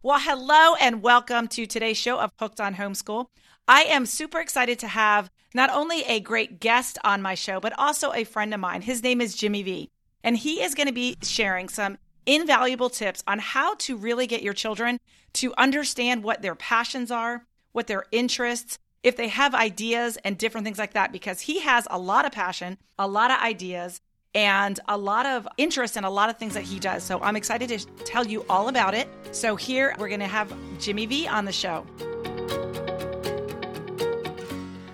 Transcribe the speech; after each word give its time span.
Well, 0.00 0.20
hello 0.20 0.76
and 0.76 1.02
welcome 1.02 1.48
to 1.48 1.66
today's 1.66 1.96
show 1.96 2.20
of 2.20 2.30
Hooked 2.38 2.60
on 2.60 2.76
Homeschool. 2.76 3.26
I 3.66 3.82
am 3.82 4.06
super 4.06 4.38
excited 4.38 4.78
to 4.78 4.86
have 4.86 5.28
not 5.54 5.70
only 5.70 6.02
a 6.02 6.20
great 6.20 6.60
guest 6.60 6.98
on 7.02 7.20
my 7.20 7.34
show, 7.34 7.58
but 7.58 7.76
also 7.76 8.12
a 8.12 8.22
friend 8.22 8.54
of 8.54 8.60
mine. 8.60 8.82
His 8.82 9.02
name 9.02 9.20
is 9.20 9.34
Jimmy 9.34 9.64
Vee, 9.64 9.90
and 10.22 10.36
he 10.36 10.62
is 10.62 10.76
going 10.76 10.86
to 10.86 10.92
be 10.92 11.16
sharing 11.24 11.68
some 11.68 11.98
invaluable 12.26 12.90
tips 12.90 13.24
on 13.26 13.40
how 13.40 13.74
to 13.74 13.96
really 13.96 14.28
get 14.28 14.40
your 14.40 14.52
children 14.52 15.00
to 15.32 15.52
understand 15.58 16.22
what 16.22 16.42
their 16.42 16.54
passions 16.54 17.10
are, 17.10 17.44
what 17.72 17.88
their 17.88 18.04
interests, 18.12 18.78
if 19.02 19.16
they 19.16 19.26
have 19.26 19.52
ideas 19.52 20.16
and 20.24 20.38
different 20.38 20.64
things 20.64 20.78
like 20.78 20.92
that, 20.92 21.10
because 21.10 21.40
he 21.40 21.58
has 21.58 21.88
a 21.90 21.98
lot 21.98 22.24
of 22.24 22.30
passion, 22.30 22.78
a 23.00 23.08
lot 23.08 23.32
of 23.32 23.40
ideas, 23.40 24.00
and 24.34 24.78
a 24.88 24.96
lot 24.96 25.26
of 25.26 25.48
interest 25.56 25.96
in 25.96 26.04
a 26.04 26.10
lot 26.10 26.30
of 26.30 26.36
things 26.36 26.54
that 26.54 26.62
he 26.62 26.78
does. 26.78 27.02
So 27.02 27.20
I'm 27.20 27.36
excited 27.36 27.68
to 27.70 27.78
tell 28.04 28.26
you 28.26 28.44
all 28.48 28.68
about 28.68 28.94
it. 28.94 29.08
So 29.32 29.56
here 29.56 29.94
we're 29.98 30.08
going 30.08 30.20
to 30.20 30.26
have 30.26 30.52
Jimmy 30.78 31.06
Vee 31.06 31.26
on 31.26 31.44
the 31.44 31.52
show. 31.52 31.84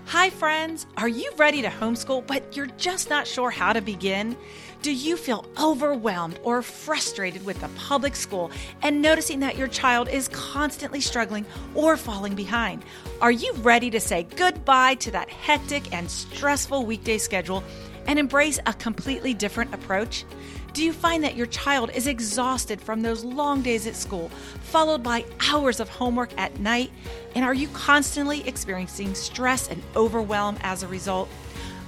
Hi, 0.07 0.31
friends. 0.31 0.87
Are 0.97 1.09
you 1.09 1.33
ready 1.37 1.61
to 1.63 1.69
homeschool, 1.69 2.27
but 2.27 2.57
you're 2.57 2.69
just 2.79 3.11
not 3.11 3.27
sure 3.27 3.51
how 3.51 3.73
to 3.73 3.81
begin? 3.81 4.37
Do 4.81 4.93
you 4.93 5.17
feel 5.17 5.45
overwhelmed 5.59 6.39
or 6.43 6.63
frustrated 6.63 7.45
with 7.45 7.61
the 7.61 7.69
public 7.69 8.15
school 8.15 8.51
and 8.83 9.03
noticing 9.03 9.41
that 9.41 9.57
your 9.57 9.67
child 9.67 10.09
is 10.09 10.29
constantly 10.29 11.01
struggling 11.01 11.45
or 11.75 11.97
falling 11.97 12.35
behind? 12.35 12.85
Are 13.21 13.33
you 13.33 13.55
ready 13.55 13.91
to 13.91 13.99
say 13.99 14.23
goodbye 14.37 14.95
to 14.97 15.11
that 15.11 15.31
hectic 15.31 15.93
and 15.93 16.11
stressful 16.11 16.87
weekday 16.87 17.19
schedule 17.19 17.65
and 18.07 18.19
embrace 18.19 18.59
a 18.67 18.75
completely 18.75 19.35
different 19.35 19.75
approach? 19.75 20.25
Do 20.73 20.83
you 20.83 20.93
find 20.93 21.23
that 21.23 21.37
your 21.37 21.47
child 21.47 21.91
is 21.95 22.07
exhausted 22.09 22.81
from 22.81 23.01
those 23.01 23.23
long 23.23 23.63
days 23.63 23.87
at 23.87 23.95
school, 23.95 24.29
followed 24.61 25.03
by 25.03 25.25
hours 25.49 25.79
of 25.79 25.89
homework 25.89 26.37
at 26.37 26.59
night? 26.59 26.91
And 27.37 27.45
are 27.45 27.55
you 27.55 27.69
constantly 27.69 28.47
experiencing 28.49 29.15
stress 29.15 29.69
and 29.69 29.83
overwhelm 29.95 30.59
as 30.63 30.83
a 30.83 30.89
result? 30.89 31.29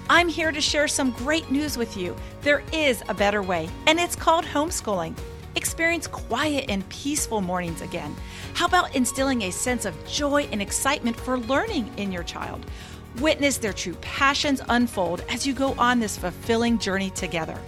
I'm 0.08 0.28
here 0.28 0.52
to 0.52 0.60
share 0.60 0.86
some 0.86 1.10
great 1.10 1.50
news 1.50 1.76
with 1.76 1.96
you. 1.96 2.14
There 2.42 2.62
is 2.72 3.02
a 3.08 3.14
better 3.14 3.42
way, 3.42 3.68
and 3.88 3.98
it's 3.98 4.14
called 4.14 4.44
homeschooling. 4.44 5.16
Experience 5.56 6.06
quiet 6.06 6.66
and 6.68 6.88
peaceful 6.90 7.40
mornings 7.40 7.80
again. 7.80 8.14
How 8.54 8.66
about 8.66 8.94
instilling 8.94 9.42
a 9.42 9.50
sense 9.50 9.84
of 9.84 9.96
joy 10.06 10.46
and 10.52 10.62
excitement 10.62 11.16
for 11.16 11.38
learning 11.38 11.92
in 11.96 12.12
your 12.12 12.22
child? 12.22 12.64
Witness 13.20 13.56
their 13.56 13.72
true 13.72 13.94
passions 14.02 14.60
unfold 14.68 15.24
as 15.30 15.46
you 15.46 15.54
go 15.54 15.72
on 15.78 16.00
this 16.00 16.18
fulfilling 16.18 16.78
journey 16.78 17.08
together. 17.08 17.58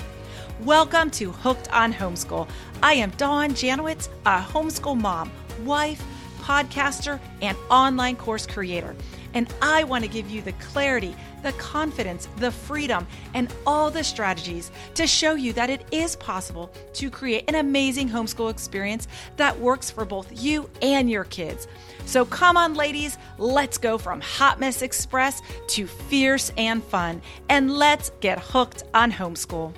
Welcome 0.60 1.10
to 1.12 1.32
Hooked 1.32 1.72
on 1.72 1.90
Homeschool. 1.90 2.46
I 2.82 2.92
am 2.94 3.10
Dawn 3.12 3.52
Janowitz, 3.52 4.10
a 4.26 4.42
homeschool 4.42 5.00
mom, 5.00 5.32
wife, 5.64 6.04
podcaster, 6.42 7.18
and 7.40 7.56
online 7.70 8.16
course 8.16 8.46
creator. 8.46 8.94
And 9.38 9.54
I 9.62 9.84
want 9.84 10.02
to 10.02 10.10
give 10.10 10.28
you 10.28 10.42
the 10.42 10.50
clarity, 10.54 11.14
the 11.44 11.52
confidence, 11.52 12.26
the 12.38 12.50
freedom, 12.50 13.06
and 13.34 13.54
all 13.68 13.88
the 13.88 14.02
strategies 14.02 14.72
to 14.94 15.06
show 15.06 15.34
you 15.34 15.52
that 15.52 15.70
it 15.70 15.86
is 15.92 16.16
possible 16.16 16.72
to 16.94 17.08
create 17.08 17.44
an 17.46 17.54
amazing 17.54 18.08
homeschool 18.08 18.50
experience 18.50 19.06
that 19.36 19.56
works 19.60 19.92
for 19.92 20.04
both 20.04 20.42
you 20.42 20.68
and 20.82 21.08
your 21.08 21.22
kids. 21.22 21.68
So 22.04 22.24
come 22.24 22.56
on, 22.56 22.74
ladies, 22.74 23.16
let's 23.38 23.78
go 23.78 23.96
from 23.96 24.20
Hot 24.22 24.58
Mess 24.58 24.82
Express 24.82 25.40
to 25.68 25.86
fierce 25.86 26.50
and 26.56 26.82
fun, 26.82 27.22
and 27.48 27.70
let's 27.70 28.10
get 28.18 28.40
hooked 28.40 28.82
on 28.92 29.12
homeschool. 29.12 29.72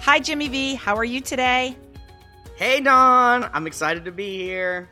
Hi, 0.00 0.18
Jimmy 0.18 0.48
Vee. 0.48 0.74
How 0.74 0.96
are 0.96 1.04
you 1.04 1.20
today? 1.20 1.76
Hey, 2.56 2.80
Dawn. 2.80 3.50
I'm 3.52 3.66
excited 3.66 4.04
to 4.04 4.12
be 4.12 4.38
here. 4.38 4.88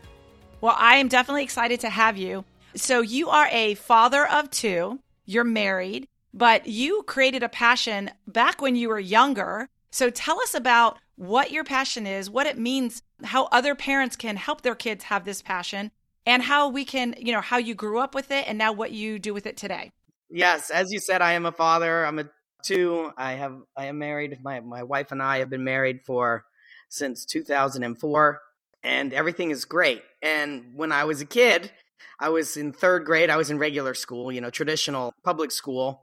Well, 0.60 0.74
I 0.76 0.96
am 0.96 1.06
definitely 1.06 1.44
excited 1.44 1.78
to 1.80 1.90
have 1.90 2.16
you. 2.16 2.44
So, 2.74 3.02
you 3.02 3.28
are 3.28 3.46
a 3.52 3.74
father 3.74 4.26
of 4.26 4.50
two, 4.50 4.98
you're 5.26 5.44
married, 5.44 6.08
but 6.34 6.66
you 6.66 7.04
created 7.04 7.44
a 7.44 7.48
passion 7.48 8.10
back 8.26 8.60
when 8.60 8.74
you 8.74 8.88
were 8.88 8.98
younger. 8.98 9.68
So, 9.92 10.10
tell 10.10 10.40
us 10.40 10.54
about 10.56 10.98
what 11.14 11.52
your 11.52 11.62
passion 11.62 12.04
is, 12.04 12.28
what 12.28 12.48
it 12.48 12.58
means, 12.58 13.02
how 13.22 13.44
other 13.52 13.76
parents 13.76 14.16
can 14.16 14.34
help 14.34 14.62
their 14.62 14.74
kids 14.74 15.04
have 15.04 15.24
this 15.24 15.40
passion, 15.40 15.92
and 16.26 16.42
how 16.42 16.68
we 16.68 16.84
can, 16.84 17.14
you 17.16 17.32
know, 17.32 17.40
how 17.40 17.58
you 17.58 17.76
grew 17.76 18.00
up 18.00 18.12
with 18.12 18.32
it 18.32 18.48
and 18.48 18.58
now 18.58 18.72
what 18.72 18.90
you 18.90 19.20
do 19.20 19.32
with 19.32 19.46
it 19.46 19.56
today. 19.56 19.92
Yes, 20.30 20.70
as 20.70 20.90
you 20.90 20.98
said, 20.98 21.22
I 21.22 21.34
am 21.34 21.46
a 21.46 21.52
father. 21.52 22.04
I'm 22.04 22.18
a 22.18 22.28
two. 22.64 23.12
I 23.16 23.34
have 23.34 23.56
I 23.76 23.86
am 23.86 23.98
married. 23.98 24.38
My 24.42 24.58
my 24.58 24.82
wife 24.82 25.12
and 25.12 25.22
I 25.22 25.38
have 25.38 25.50
been 25.50 25.62
married 25.62 26.00
for 26.04 26.44
since 26.92 27.24
2004 27.24 28.40
and 28.84 29.14
everything 29.14 29.50
is 29.50 29.64
great. 29.64 30.02
And 30.20 30.74
when 30.76 30.92
I 30.92 31.04
was 31.04 31.22
a 31.22 31.26
kid, 31.26 31.72
I 32.20 32.28
was 32.28 32.56
in 32.56 32.72
3rd 32.72 33.04
grade, 33.04 33.30
I 33.30 33.38
was 33.38 33.50
in 33.50 33.58
regular 33.58 33.94
school, 33.94 34.30
you 34.30 34.40
know, 34.40 34.50
traditional 34.50 35.14
public 35.24 35.50
school. 35.50 36.02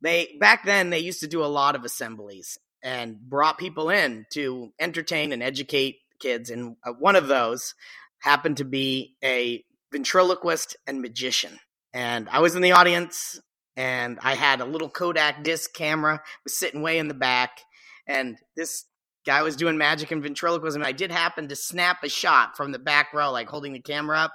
They 0.00 0.36
back 0.40 0.64
then 0.64 0.90
they 0.90 1.00
used 1.00 1.20
to 1.20 1.28
do 1.28 1.44
a 1.44 1.46
lot 1.46 1.76
of 1.76 1.84
assemblies 1.84 2.58
and 2.82 3.20
brought 3.20 3.58
people 3.58 3.90
in 3.90 4.26
to 4.32 4.72
entertain 4.80 5.32
and 5.32 5.42
educate 5.42 5.98
kids. 6.18 6.48
And 6.50 6.76
uh, 6.82 6.92
one 6.92 7.14
of 7.14 7.28
those 7.28 7.74
happened 8.18 8.56
to 8.56 8.64
be 8.64 9.16
a 9.22 9.62
ventriloquist 9.92 10.76
and 10.86 11.02
magician. 11.02 11.58
And 11.92 12.28
I 12.30 12.40
was 12.40 12.54
in 12.54 12.62
the 12.62 12.72
audience 12.72 13.38
and 13.76 14.18
I 14.22 14.34
had 14.34 14.60
a 14.60 14.64
little 14.64 14.88
Kodak 14.88 15.44
disc 15.44 15.74
camera, 15.74 16.22
was 16.42 16.58
sitting 16.58 16.80
way 16.80 16.98
in 16.98 17.08
the 17.08 17.14
back. 17.14 17.60
And 18.06 18.38
this 18.56 18.86
guy 19.24 19.42
was 19.42 19.56
doing 19.56 19.78
magic 19.78 20.10
and 20.10 20.22
ventriloquism. 20.22 20.82
And 20.82 20.88
I 20.88 20.92
did 20.92 21.10
happen 21.10 21.48
to 21.48 21.56
snap 21.56 22.02
a 22.02 22.08
shot 22.08 22.56
from 22.56 22.72
the 22.72 22.78
back 22.78 23.12
row, 23.12 23.30
like 23.30 23.48
holding 23.48 23.72
the 23.72 23.80
camera 23.80 24.18
up. 24.18 24.32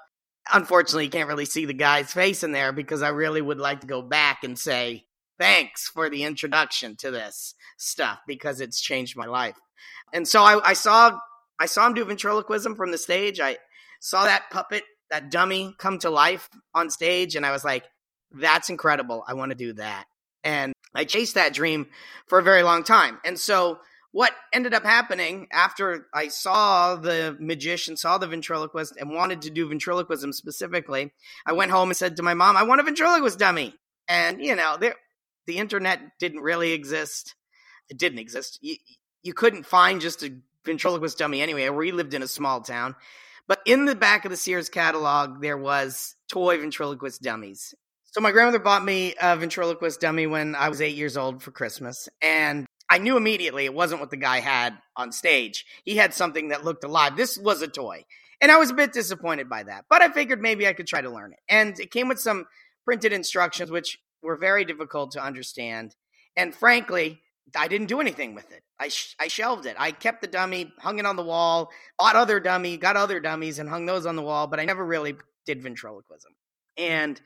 Unfortunately, 0.53 1.05
you 1.05 1.09
can't 1.09 1.27
really 1.27 1.45
see 1.45 1.65
the 1.65 1.73
guy's 1.73 2.13
face 2.13 2.43
in 2.43 2.53
there 2.53 2.71
because 2.71 3.01
I 3.01 3.09
really 3.09 3.41
would 3.41 3.59
like 3.59 3.81
to 3.81 3.87
go 3.87 4.01
back 4.01 4.43
and 4.43 4.57
say, 4.57 5.05
thanks 5.37 5.87
for 5.89 6.09
the 6.09 6.23
introduction 6.23 6.95
to 6.97 7.11
this 7.11 7.53
stuff 7.77 8.19
because 8.25 8.61
it's 8.61 8.81
changed 8.81 9.17
my 9.17 9.25
life. 9.25 9.57
And 10.13 10.27
so 10.27 10.41
I, 10.41 10.69
I 10.69 10.73
saw 10.73 11.19
I 11.59 11.65
saw 11.65 11.87
him 11.87 11.93
do 11.93 12.05
ventriloquism 12.05 12.75
from 12.75 12.91
the 12.91 12.97
stage. 12.97 13.39
I 13.39 13.57
saw 13.99 14.23
that 14.23 14.49
puppet, 14.51 14.83
that 15.09 15.31
dummy 15.31 15.75
come 15.77 15.99
to 15.99 16.09
life 16.09 16.49
on 16.73 16.89
stage, 16.89 17.35
and 17.35 17.45
I 17.45 17.51
was 17.51 17.65
like, 17.65 17.83
that's 18.31 18.69
incredible. 18.69 19.23
I 19.27 19.33
want 19.33 19.51
to 19.51 19.55
do 19.55 19.73
that. 19.73 20.05
And 20.43 20.73
I 20.93 21.05
chased 21.05 21.35
that 21.35 21.53
dream 21.53 21.87
for 22.27 22.39
a 22.39 22.43
very 22.43 22.63
long 22.63 22.83
time. 22.83 23.19
And 23.25 23.39
so 23.39 23.79
what 24.17 24.33
ended 24.51 24.73
up 24.73 24.83
happening 24.83 25.47
after 25.51 26.07
I 26.11 26.29
saw 26.29 26.95
the 26.95 27.37
magician, 27.39 27.95
saw 27.95 28.17
the 28.17 28.25
ventriloquist, 28.25 28.97
and 28.97 29.11
wanted 29.11 29.43
to 29.43 29.51
do 29.51 29.69
ventriloquism 29.69 30.33
specifically, 30.33 31.13
I 31.45 31.53
went 31.53 31.69
home 31.69 31.89
and 31.89 31.95
said 31.95 32.17
to 32.17 32.23
my 32.23 32.33
mom, 32.33 32.57
I 32.57 32.63
want 32.63 32.81
a 32.81 32.83
ventriloquist 32.83 33.37
dummy. 33.37 33.75
And, 34.07 34.43
you 34.43 34.55
know, 34.55 34.75
there, 34.79 34.95
the 35.45 35.59
internet 35.59 36.17
didn't 36.17 36.39
really 36.39 36.71
exist. 36.71 37.35
It 37.89 37.99
didn't 37.99 38.17
exist. 38.17 38.57
You, 38.59 38.77
you 39.21 39.35
couldn't 39.35 39.67
find 39.67 40.01
just 40.01 40.23
a 40.23 40.33
ventriloquist 40.65 41.19
dummy 41.19 41.43
anyway. 41.43 41.69
We 41.69 41.91
lived 41.91 42.15
in 42.15 42.23
a 42.23 42.27
small 42.27 42.61
town. 42.61 42.95
But 43.47 43.59
in 43.67 43.85
the 43.85 43.93
back 43.93 44.25
of 44.25 44.31
the 44.31 44.37
Sears 44.37 44.67
catalog, 44.67 45.43
there 45.43 45.59
was 45.59 46.15
toy 46.27 46.57
ventriloquist 46.57 47.21
dummies. 47.21 47.75
So 48.05 48.21
my 48.21 48.31
grandmother 48.31 48.57
bought 48.57 48.83
me 48.83 49.13
a 49.21 49.37
ventriloquist 49.37 50.01
dummy 50.01 50.25
when 50.25 50.55
I 50.55 50.69
was 50.69 50.81
eight 50.81 50.95
years 50.95 51.17
old 51.17 51.43
for 51.43 51.51
Christmas. 51.51 52.09
And 52.19 52.65
I 52.89 52.99
knew 52.99 53.17
immediately 53.17 53.65
it 53.65 53.73
wasn't 53.73 54.01
what 54.01 54.11
the 54.11 54.17
guy 54.17 54.39
had 54.39 54.77
on 54.95 55.11
stage. 55.11 55.65
He 55.83 55.97
had 55.97 56.13
something 56.13 56.49
that 56.49 56.63
looked 56.63 56.83
alive. 56.83 57.17
This 57.17 57.37
was 57.37 57.61
a 57.61 57.67
toy. 57.67 58.05
And 58.39 58.51
I 58.51 58.57
was 58.57 58.69
a 58.69 58.75
bit 58.75 58.93
disappointed 58.93 59.49
by 59.49 59.63
that. 59.63 59.85
But 59.89 60.01
I 60.01 60.09
figured 60.09 60.41
maybe 60.41 60.67
I 60.67 60.73
could 60.73 60.87
try 60.87 61.01
to 61.01 61.09
learn 61.09 61.33
it. 61.33 61.39
And 61.49 61.77
it 61.79 61.91
came 61.91 62.07
with 62.07 62.19
some 62.19 62.45
printed 62.85 63.11
instructions, 63.11 63.71
which 63.71 63.97
were 64.21 64.37
very 64.37 64.63
difficult 64.63 65.11
to 65.11 65.23
understand. 65.23 65.95
And 66.35 66.53
frankly, 66.55 67.21
I 67.55 67.67
didn't 67.67 67.87
do 67.87 67.99
anything 67.99 68.35
with 68.35 68.51
it. 68.51 68.63
I, 68.79 68.89
sh- 68.89 69.15
I 69.19 69.27
shelved 69.27 69.65
it. 69.65 69.75
I 69.79 69.91
kept 69.91 70.21
the 70.21 70.27
dummy, 70.27 70.71
hung 70.79 70.99
it 70.99 71.05
on 71.05 71.15
the 71.15 71.23
wall, 71.23 71.69
bought 71.97 72.15
other 72.15 72.39
dummy, 72.39 72.77
got 72.77 72.95
other 72.95 73.19
dummies, 73.19 73.59
and 73.59 73.69
hung 73.69 73.85
those 73.85 74.05
on 74.05 74.15
the 74.15 74.21
wall, 74.21 74.47
but 74.47 74.59
I 74.59 74.65
never 74.65 74.85
really 74.85 75.15
did 75.45 75.63
ventriloquism. 75.63 76.33
And 76.77 77.19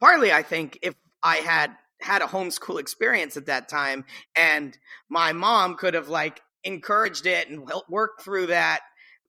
partly, 0.00 0.32
I 0.32 0.42
think, 0.42 0.78
if 0.82 0.94
I 1.22 1.36
had 1.36 1.72
had 2.02 2.22
a 2.22 2.26
homeschool 2.26 2.80
experience 2.80 3.36
at 3.36 3.46
that 3.46 3.68
time 3.68 4.04
and 4.36 4.78
my 5.08 5.32
mom 5.32 5.76
could 5.76 5.94
have 5.94 6.08
like 6.08 6.40
encouraged 6.64 7.26
it 7.26 7.48
and 7.48 7.68
worked 7.88 8.22
through 8.22 8.46
that 8.46 8.80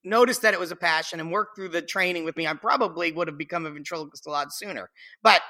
noticed 0.03 0.41
that 0.41 0.53
it 0.53 0.59
was 0.59 0.71
a 0.71 0.75
passion 0.75 1.19
and 1.19 1.31
worked 1.31 1.55
through 1.55 1.69
the 1.69 1.81
training 1.81 2.25
with 2.25 2.35
me 2.37 2.45
i 2.45 2.53
probably 2.53 3.11
would 3.11 3.27
have 3.27 3.37
become 3.37 3.65
a 3.65 3.71
ventriloquist 3.71 4.25
a 4.27 4.29
lot 4.29 4.53
sooner 4.53 4.89
but 5.21 5.41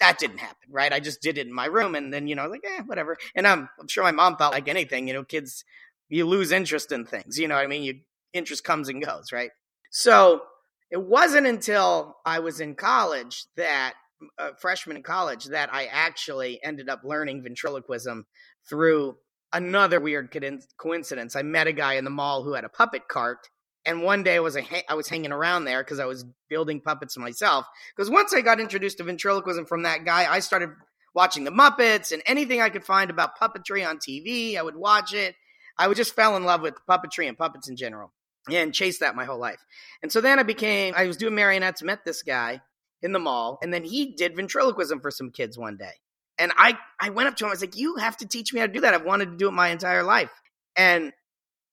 that 0.00 0.18
didn't 0.18 0.38
happen, 0.38 0.68
right? 0.70 0.92
I 0.92 0.98
just 0.98 1.20
did 1.20 1.38
it 1.38 1.46
in 1.46 1.52
my 1.52 1.66
room, 1.66 1.94
and 1.94 2.12
then 2.12 2.26
you 2.26 2.34
know, 2.34 2.48
like, 2.48 2.64
eh, 2.64 2.82
whatever. 2.86 3.16
And 3.34 3.46
I'm, 3.46 3.68
I'm 3.78 3.86
sure 3.86 4.02
my 4.02 4.10
mom 4.10 4.36
thought 4.36 4.52
like 4.52 4.66
anything, 4.66 5.06
you 5.06 5.14
know, 5.14 5.24
kids, 5.24 5.64
you 6.08 6.26
lose 6.26 6.50
interest 6.50 6.90
in 6.90 7.04
things, 7.04 7.38
you 7.38 7.46
know 7.46 7.54
what 7.54 7.64
I 7.64 7.68
mean? 7.68 7.82
You 7.82 8.00
interest 8.32 8.64
comes 8.64 8.88
and 8.88 9.04
goes, 9.04 9.30
right? 9.32 9.50
So 9.90 10.42
it 10.90 11.02
wasn't 11.02 11.46
until 11.46 12.16
I 12.24 12.40
was 12.40 12.60
in 12.60 12.74
college 12.74 13.44
that 13.56 13.94
a 14.38 14.54
freshman 14.56 14.96
in 14.96 15.02
college 15.02 15.46
that 15.46 15.72
I 15.72 15.86
actually 15.86 16.60
ended 16.62 16.88
up 16.88 17.02
learning 17.04 17.42
ventriloquism 17.42 18.26
through 18.68 19.16
another 19.52 20.00
weird 20.00 20.34
coincidence. 20.78 21.36
I 21.36 21.42
met 21.42 21.66
a 21.66 21.72
guy 21.72 21.94
in 21.94 22.04
the 22.04 22.10
mall 22.10 22.42
who 22.42 22.54
had 22.54 22.64
a 22.64 22.68
puppet 22.68 23.08
cart. 23.08 23.48
And 23.86 24.02
one 24.02 24.22
day 24.22 24.36
I 24.36 24.40
was 24.40 24.56
I 24.56 24.94
was 24.94 25.08
hanging 25.08 25.32
around 25.32 25.64
there 25.64 25.82
because 25.82 26.00
I 26.00 26.04
was 26.04 26.26
building 26.50 26.82
puppets 26.82 27.16
myself. 27.16 27.66
Because 27.96 28.10
once 28.10 28.34
I 28.34 28.42
got 28.42 28.60
introduced 28.60 28.98
to 28.98 29.04
ventriloquism 29.04 29.64
from 29.64 29.84
that 29.84 30.04
guy, 30.04 30.30
I 30.30 30.40
started 30.40 30.70
watching 31.14 31.44
the 31.44 31.50
Muppets 31.50 32.12
and 32.12 32.22
anything 32.26 32.60
I 32.60 32.68
could 32.68 32.84
find 32.84 33.10
about 33.10 33.38
puppetry 33.40 33.88
on 33.88 33.98
TV. 33.98 34.56
I 34.56 34.62
would 34.62 34.76
watch 34.76 35.14
it. 35.14 35.34
I 35.78 35.88
would 35.88 35.96
just 35.96 36.14
fell 36.14 36.36
in 36.36 36.44
love 36.44 36.60
with 36.60 36.74
puppetry 36.88 37.26
and 37.26 37.38
puppets 37.38 37.68
in 37.68 37.76
general 37.76 38.12
and 38.50 38.74
chased 38.74 39.00
that 39.00 39.16
my 39.16 39.24
whole 39.24 39.38
life. 39.38 39.64
And 40.02 40.12
so 40.12 40.20
then 40.20 40.38
I 40.38 40.42
became, 40.42 40.94
I 40.94 41.06
was 41.06 41.16
doing 41.16 41.34
marionettes, 41.34 41.82
met 41.82 42.04
this 42.04 42.22
guy 42.22 42.60
in 43.02 43.12
the 43.12 43.18
mall, 43.18 43.58
and 43.62 43.72
then 43.72 43.84
he 43.84 44.12
did 44.12 44.36
ventriloquism 44.36 45.00
for 45.00 45.10
some 45.10 45.30
kids 45.30 45.58
one 45.58 45.76
day. 45.76 45.92
And 46.38 46.52
I, 46.56 46.78
I 46.98 47.10
went 47.10 47.28
up 47.28 47.36
to 47.36 47.44
him, 47.44 47.48
I 47.48 47.52
was 47.52 47.60
like, 47.60 47.76
You 47.76 47.96
have 47.96 48.16
to 48.18 48.26
teach 48.26 48.52
me 48.52 48.60
how 48.60 48.66
to 48.66 48.72
do 48.72 48.80
that. 48.80 48.94
I've 48.94 49.04
wanted 49.04 49.26
to 49.26 49.36
do 49.36 49.48
it 49.48 49.52
my 49.52 49.68
entire 49.68 50.02
life. 50.02 50.30
And 50.76 51.12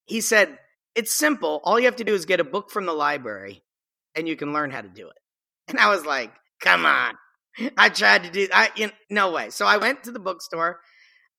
he 0.06 0.21
said, 0.21 0.57
It's 0.94 1.13
simple. 1.13 1.62
All 1.63 1.79
you 1.79 1.85
have 1.85 1.95
to 1.97 2.03
do 2.03 2.13
is 2.13 2.25
get 2.25 2.41
a 2.41 2.45
book 2.45 2.69
from 2.69 2.85
the 2.85 2.94
library 2.94 3.63
and 4.13 4.27
you 4.27 4.35
can 4.35 4.51
learn 4.53 4.71
how 4.71 4.81
to 4.81 4.89
do 4.89 5.07
it. 5.07 5.18
And 5.69 5.79
I 5.79 5.89
was 5.89 6.06
like, 6.06 6.31
Come 6.62 6.85
on. 6.85 7.15
I 7.77 7.89
tried 7.89 8.24
to 8.24 8.29
do 8.29 8.47
I 8.53 8.69
know, 8.77 8.91
no 9.09 9.31
way. 9.31 9.50
So 9.50 9.65
I 9.65 9.77
went 9.77 10.03
to 10.03 10.12
the 10.12 10.19
bookstore. 10.19 10.79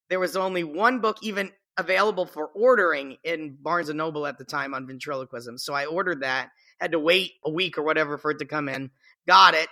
There 0.09 0.21
was 0.21 0.37
only 0.37 0.65
one 0.65 1.01
book 1.01 1.19
even 1.23 1.53
available 1.77 2.27
for 2.27 2.47
ordering 2.55 3.19
in 3.23 3.57
Barnes 3.61 3.89
and 3.89 3.99
Noble 3.99 4.27
at 4.27 4.39
the 4.39 4.45
time 4.45 4.75
on 4.75 4.87
ventriloquism. 4.87 5.59
So 5.59 5.75
I 5.75 5.87
ordered 5.87 6.23
that, 6.23 6.49
had 6.81 6.93
to 6.93 6.99
wait 6.99 7.33
a 7.45 7.51
week 7.51 7.79
or 7.79 7.83
whatever 7.83 8.19
for 8.19 8.33
it 8.33 8.39
to 8.39 8.47
come 8.47 8.69
in, 8.69 8.91
got 9.27 9.55
it, 9.55 9.69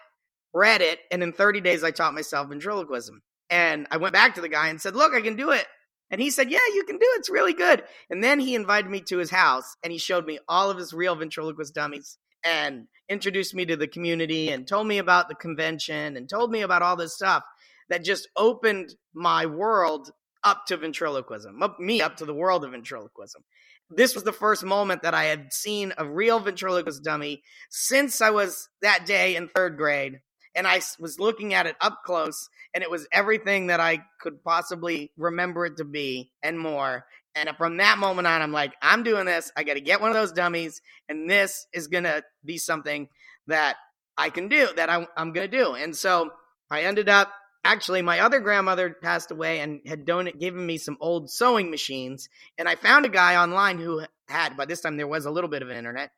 read 0.56 0.80
it, 0.80 1.00
and 1.10 1.22
in 1.22 1.32
30 1.32 1.60
days 1.60 1.84
I 1.84 1.90
taught 1.90 2.14
myself 2.14 2.48
ventriloquism. 2.48 3.22
And 3.50 3.86
I 3.90 3.98
went 3.98 4.14
back 4.14 4.34
to 4.34 4.40
the 4.40 4.48
guy 4.48 4.68
and 4.68 4.80
said, 4.80 4.96
Look, 4.96 5.14
I 5.14 5.20
can 5.20 5.36
do 5.36 5.50
it. 5.50 5.66
And 6.10 6.20
he 6.20 6.30
said, 6.30 6.50
Yeah, 6.50 6.58
you 6.74 6.84
can 6.84 6.98
do 6.98 7.06
it. 7.14 7.18
It's 7.18 7.30
really 7.30 7.52
good. 7.52 7.84
And 8.10 8.24
then 8.24 8.40
he 8.40 8.54
invited 8.54 8.90
me 8.90 9.02
to 9.02 9.18
his 9.18 9.30
house 9.30 9.76
and 9.84 9.92
he 9.92 9.98
showed 9.98 10.24
me 10.24 10.38
all 10.48 10.70
of 10.70 10.78
his 10.78 10.92
real 10.92 11.14
ventriloquist 11.14 11.74
dummies 11.74 12.18
and 12.44 12.86
introduced 13.08 13.54
me 13.54 13.66
to 13.66 13.76
the 13.76 13.86
community 13.86 14.50
and 14.50 14.66
told 14.66 14.86
me 14.86 14.98
about 14.98 15.28
the 15.28 15.34
convention 15.34 16.16
and 16.16 16.28
told 16.28 16.50
me 16.50 16.62
about 16.62 16.82
all 16.82 16.96
this 16.96 17.14
stuff 17.14 17.44
that 17.88 18.04
just 18.04 18.28
opened 18.36 18.94
my 19.14 19.46
world 19.46 20.10
up 20.42 20.64
to 20.66 20.76
ventriloquism, 20.76 21.62
up, 21.62 21.78
me 21.78 22.00
up 22.00 22.16
to 22.16 22.24
the 22.24 22.34
world 22.34 22.64
of 22.64 22.70
ventriloquism. 22.70 23.42
This 23.90 24.14
was 24.14 24.24
the 24.24 24.32
first 24.32 24.64
moment 24.64 25.02
that 25.02 25.14
I 25.14 25.24
had 25.24 25.52
seen 25.52 25.92
a 25.96 26.08
real 26.08 26.40
ventriloquist 26.40 27.04
dummy 27.04 27.42
since 27.70 28.20
I 28.20 28.30
was 28.30 28.68
that 28.82 29.06
day 29.06 29.36
in 29.36 29.48
third 29.48 29.76
grade. 29.76 30.20
And 30.56 30.66
I 30.66 30.80
was 30.98 31.20
looking 31.20 31.54
at 31.54 31.66
it 31.66 31.76
up 31.80 32.02
close 32.04 32.48
and 32.74 32.82
it 32.82 32.90
was 32.90 33.06
everything 33.12 33.68
that 33.68 33.78
I 33.78 34.00
could 34.20 34.42
possibly 34.42 35.12
remember 35.16 35.66
it 35.66 35.76
to 35.76 35.84
be 35.84 36.32
and 36.42 36.58
more. 36.58 37.04
And 37.34 37.50
from 37.58 37.76
that 37.76 37.98
moment 37.98 38.26
on, 38.26 38.40
I'm 38.40 38.52
like, 38.52 38.72
I'm 38.80 39.02
doing 39.02 39.26
this. 39.26 39.52
I 39.56 39.62
got 39.62 39.74
to 39.74 39.80
get 39.80 40.00
one 40.00 40.08
of 40.08 40.16
those 40.16 40.32
dummies, 40.32 40.80
and 41.06 41.28
this 41.28 41.66
is 41.74 41.88
going 41.88 42.04
to 42.04 42.24
be 42.42 42.56
something 42.56 43.08
that 43.46 43.76
I 44.16 44.30
can 44.30 44.48
do, 44.48 44.68
that 44.76 44.88
I, 44.88 45.06
am 45.18 45.32
going 45.32 45.50
to 45.50 45.56
do. 45.56 45.74
And 45.74 45.94
so 45.94 46.30
I 46.70 46.82
ended 46.82 47.10
up 47.10 47.30
actually, 47.62 48.00
my 48.00 48.20
other 48.20 48.40
grandmother 48.40 48.96
passed 49.02 49.30
away 49.30 49.60
and 49.60 49.80
had 49.84 50.06
donated, 50.06 50.40
given 50.40 50.64
me 50.64 50.78
some 50.78 50.96
old 51.00 51.30
sewing 51.30 51.70
machines. 51.70 52.28
And 52.56 52.68
I 52.68 52.76
found 52.76 53.04
a 53.04 53.10
guy 53.10 53.36
online 53.36 53.78
who 53.78 54.02
had, 54.28 54.56
by 54.56 54.64
this 54.64 54.80
time 54.80 54.96
there 54.96 55.08
was 55.08 55.26
a 55.26 55.30
little 55.30 55.50
bit 55.50 55.62
of 55.62 55.68
an 55.68 55.76
internet, 55.76 56.12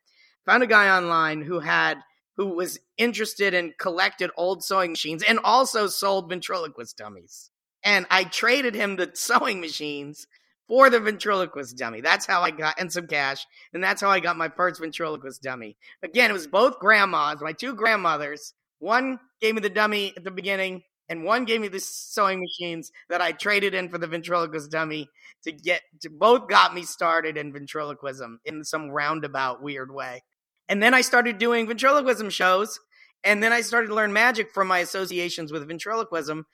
found 0.47 0.63
a 0.63 0.67
guy 0.67 0.97
online 0.97 1.43
who 1.43 1.59
had 1.59 1.99
who 2.39 2.47
was 2.47 2.79
interested 2.97 3.53
in 3.53 3.75
collected 3.79 4.31
old 4.37 4.63
sewing 4.65 4.93
machines 4.93 5.25
and 5.25 5.41
also 5.43 5.89
sold 5.89 6.29
ventriloquist 6.29 6.97
dummies. 6.97 7.51
And 7.83 8.07
I 8.11 8.25
traded 8.25 8.75
him 8.75 8.97
the 8.97 9.11
sewing 9.15 9.61
machines 9.61 10.27
for 10.69 10.89
the 10.89 11.01
ventriloquist 11.01 11.77
dummy. 11.77 12.01
That's 12.01 12.27
how 12.27 12.43
I 12.43 12.53
got 12.53 12.79
and 12.79 12.93
some 12.93 13.09
cash, 13.09 13.45
and 13.75 13.83
that's 13.83 14.01
how 14.01 14.09
I 14.09 14.21
got 14.21 14.37
my 14.37 14.49
first 14.49 14.81
ventriloquist 14.81 15.43
dummy. 15.43 15.77
Again, 16.03 16.31
it 16.31 16.35
was 16.35 16.47
both 16.47 16.79
grandmas, 16.79 17.41
my 17.41 17.53
two 17.53 17.75
grandmothers. 17.75 18.55
One 18.79 19.19
gave 19.41 19.57
me 19.57 19.61
the 19.61 19.69
dummy 19.69 20.13
at 20.17 20.23
the 20.23 20.31
beginning, 20.31 20.83
and 21.09 21.25
one 21.25 21.45
gave 21.45 21.61
me 21.61 21.69
the 21.69 21.81
sewing 21.81 22.41
machines 22.41 22.93
that 23.09 23.21
I 23.21 23.33
traded 23.33 23.75
in 23.75 23.89
for 23.89 23.99
the 23.99 24.07
ventriloquist 24.07 24.71
dummy 24.71 25.09
to 25.43 25.51
get 25.51 25.83
to 26.03 26.11
both 26.11 26.49
got 26.49 26.75
me 26.75 26.85
started 26.85 27.37
in 27.37 27.53
ventriloquism 27.53 28.41
in 28.45 28.63
some 28.63 28.91
roundabout 28.91 29.61
weird 29.61 29.93
way. 29.93 30.23
And 30.69 30.83
then 30.83 30.95
I 30.95 31.01
started 31.01 31.39
doing 31.39 31.67
ventriloquism 31.67 32.31
shows. 32.31 32.79
And 33.25 33.43
then 33.43 33.53
I 33.53 33.63
started 33.63 33.89
to 33.89 33.95
learn 33.95 34.13
magic 34.13 34.53
from 34.53 34.69
my 34.69 34.79
associations 34.79 35.51
with 35.53 35.67
ventriloquism. 35.67 36.47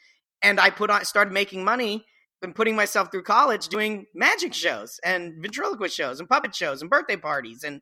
And 0.42 0.60
I 0.60 0.70
put 0.70 0.90
on, 0.90 1.04
started 1.04 1.32
making 1.32 1.64
money 1.64 2.06
and 2.42 2.54
putting 2.54 2.76
myself 2.76 3.10
through 3.10 3.22
college 3.22 3.68
doing 3.68 4.06
magic 4.14 4.54
shows 4.54 5.00
and 5.02 5.34
ventriloquist 5.40 5.96
shows 5.96 6.20
and 6.20 6.28
puppet 6.28 6.54
shows 6.54 6.82
and 6.82 6.90
birthday 6.90 7.16
parties 7.16 7.64
and 7.64 7.80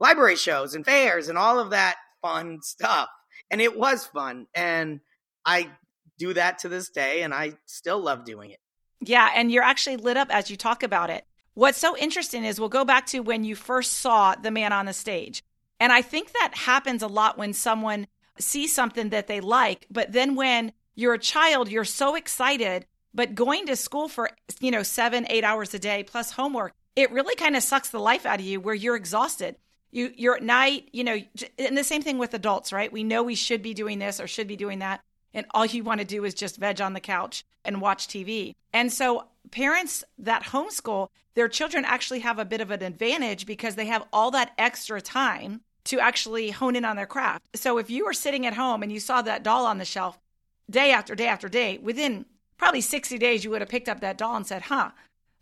library 0.00 0.36
shows 0.36 0.74
and 0.74 0.84
fairs 0.84 1.28
and 1.28 1.36
all 1.36 1.58
of 1.58 1.70
that 1.70 1.96
fun 2.22 2.60
stuff. 2.62 3.08
And 3.50 3.60
it 3.60 3.76
was 3.76 4.06
fun. 4.06 4.46
And 4.54 5.00
I 5.44 5.70
do 6.18 6.32
that 6.34 6.60
to 6.60 6.68
this 6.68 6.90
day 6.90 7.22
and 7.22 7.34
I 7.34 7.54
still 7.66 8.00
love 8.00 8.24
doing 8.24 8.50
it. 8.50 8.60
Yeah. 9.00 9.30
And 9.34 9.50
you're 9.50 9.62
actually 9.62 9.96
lit 9.96 10.16
up 10.16 10.28
as 10.30 10.50
you 10.50 10.56
talk 10.56 10.82
about 10.82 11.10
it. 11.10 11.24
What's 11.54 11.78
so 11.78 11.96
interesting 11.96 12.44
is 12.44 12.58
we'll 12.58 12.68
go 12.68 12.84
back 12.84 13.06
to 13.06 13.20
when 13.20 13.44
you 13.44 13.54
first 13.54 13.92
saw 13.94 14.34
the 14.34 14.50
man 14.50 14.72
on 14.72 14.86
the 14.86 14.92
stage. 14.92 15.42
And 15.84 15.92
I 15.92 16.00
think 16.00 16.32
that 16.32 16.54
happens 16.54 17.02
a 17.02 17.08
lot 17.08 17.36
when 17.36 17.52
someone 17.52 18.06
sees 18.38 18.74
something 18.74 19.10
that 19.10 19.26
they 19.26 19.42
like, 19.42 19.86
but 19.90 20.12
then 20.12 20.34
when 20.34 20.72
you're 20.94 21.12
a 21.12 21.18
child, 21.18 21.68
you're 21.68 21.84
so 21.84 22.14
excited, 22.14 22.86
but 23.12 23.34
going 23.34 23.66
to 23.66 23.76
school 23.76 24.08
for, 24.08 24.30
you 24.60 24.70
know, 24.70 24.82
seven, 24.82 25.26
eight 25.28 25.44
hours 25.44 25.74
a 25.74 25.78
day 25.78 26.02
plus 26.02 26.30
homework, 26.30 26.72
it 26.96 27.12
really 27.12 27.34
kind 27.34 27.54
of 27.54 27.62
sucks 27.62 27.90
the 27.90 28.00
life 28.00 28.24
out 28.24 28.40
of 28.40 28.46
you 28.46 28.60
where 28.60 28.74
you're 28.74 28.96
exhausted. 28.96 29.56
You, 29.90 30.10
you're 30.16 30.36
at 30.36 30.42
night, 30.42 30.88
you 30.94 31.04
know, 31.04 31.18
and 31.58 31.76
the 31.76 31.84
same 31.84 32.00
thing 32.00 32.16
with 32.16 32.32
adults, 32.32 32.72
right? 32.72 32.90
We 32.90 33.04
know 33.04 33.22
we 33.22 33.34
should 33.34 33.60
be 33.60 33.74
doing 33.74 33.98
this 33.98 34.20
or 34.20 34.26
should 34.26 34.48
be 34.48 34.56
doing 34.56 34.78
that. 34.78 35.02
And 35.34 35.44
all 35.50 35.66
you 35.66 35.84
want 35.84 36.00
to 36.00 36.06
do 36.06 36.24
is 36.24 36.32
just 36.32 36.56
veg 36.56 36.80
on 36.80 36.94
the 36.94 36.98
couch 36.98 37.44
and 37.62 37.82
watch 37.82 38.08
TV. 38.08 38.54
And 38.72 38.90
so 38.90 39.26
parents 39.50 40.02
that 40.16 40.44
homeschool, 40.44 41.08
their 41.34 41.48
children 41.48 41.84
actually 41.84 42.20
have 42.20 42.38
a 42.38 42.46
bit 42.46 42.62
of 42.62 42.70
an 42.70 42.82
advantage 42.82 43.44
because 43.44 43.74
they 43.74 43.84
have 43.84 44.06
all 44.14 44.30
that 44.30 44.52
extra 44.56 45.02
time 45.02 45.60
to 45.84 46.00
actually 46.00 46.50
hone 46.50 46.76
in 46.76 46.84
on 46.84 46.96
their 46.96 47.06
craft. 47.06 47.44
So 47.54 47.78
if 47.78 47.90
you 47.90 48.04
were 48.04 48.12
sitting 48.12 48.46
at 48.46 48.54
home 48.54 48.82
and 48.82 48.90
you 48.90 49.00
saw 49.00 49.22
that 49.22 49.42
doll 49.42 49.66
on 49.66 49.78
the 49.78 49.84
shelf 49.84 50.18
day 50.70 50.90
after 50.92 51.14
day 51.14 51.26
after 51.26 51.48
day, 51.48 51.78
within 51.78 52.26
probably 52.56 52.80
60 52.80 53.18
days, 53.18 53.44
you 53.44 53.50
would 53.50 53.60
have 53.60 53.68
picked 53.68 53.88
up 53.88 54.00
that 54.00 54.18
doll 54.18 54.36
and 54.36 54.46
said, 54.46 54.62
huh, 54.62 54.90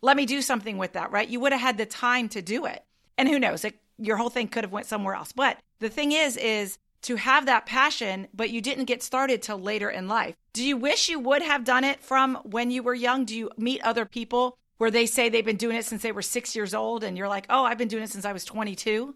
let 0.01 0.17
me 0.17 0.25
do 0.25 0.41
something 0.41 0.77
with 0.77 0.93
that, 0.93 1.11
right? 1.11 1.29
You 1.29 1.39
would 1.39 1.53
have 1.53 1.61
had 1.61 1.77
the 1.77 1.85
time 1.85 2.27
to 2.29 2.41
do 2.41 2.65
it. 2.65 2.83
And 3.17 3.29
who 3.29 3.39
knows, 3.39 3.63
it, 3.63 3.79
your 3.97 4.17
whole 4.17 4.29
thing 4.29 4.47
could 4.47 4.63
have 4.63 4.73
went 4.73 4.87
somewhere 4.87 5.15
else. 5.15 5.31
But 5.31 5.57
the 5.79 5.89
thing 5.89 6.11
is, 6.11 6.35
is 6.35 6.77
to 7.03 7.15
have 7.17 7.45
that 7.45 7.65
passion, 7.65 8.27
but 8.33 8.49
you 8.49 8.61
didn't 8.61 8.85
get 8.85 9.03
started 9.03 9.41
till 9.41 9.59
later 9.59 9.89
in 9.89 10.07
life. 10.07 10.35
Do 10.53 10.63
you 10.63 10.77
wish 10.77 11.09
you 11.09 11.19
would 11.19 11.41
have 11.41 11.63
done 11.63 11.83
it 11.83 12.01
from 12.01 12.35
when 12.43 12.71
you 12.71 12.83
were 12.83 12.93
young? 12.93 13.25
Do 13.25 13.35
you 13.35 13.49
meet 13.57 13.81
other 13.81 14.05
people 14.05 14.57
where 14.77 14.91
they 14.91 15.05
say 15.05 15.29
they've 15.29 15.45
been 15.45 15.55
doing 15.55 15.77
it 15.77 15.85
since 15.85 16.01
they 16.01 16.11
were 16.11 16.21
six 16.21 16.55
years 16.55 16.73
old 16.73 17.03
and 17.03 17.17
you're 17.17 17.27
like, 17.27 17.45
oh, 17.49 17.63
I've 17.65 17.77
been 17.77 17.87
doing 17.87 18.03
it 18.03 18.09
since 18.09 18.25
I 18.25 18.33
was 18.33 18.45
22? 18.45 19.15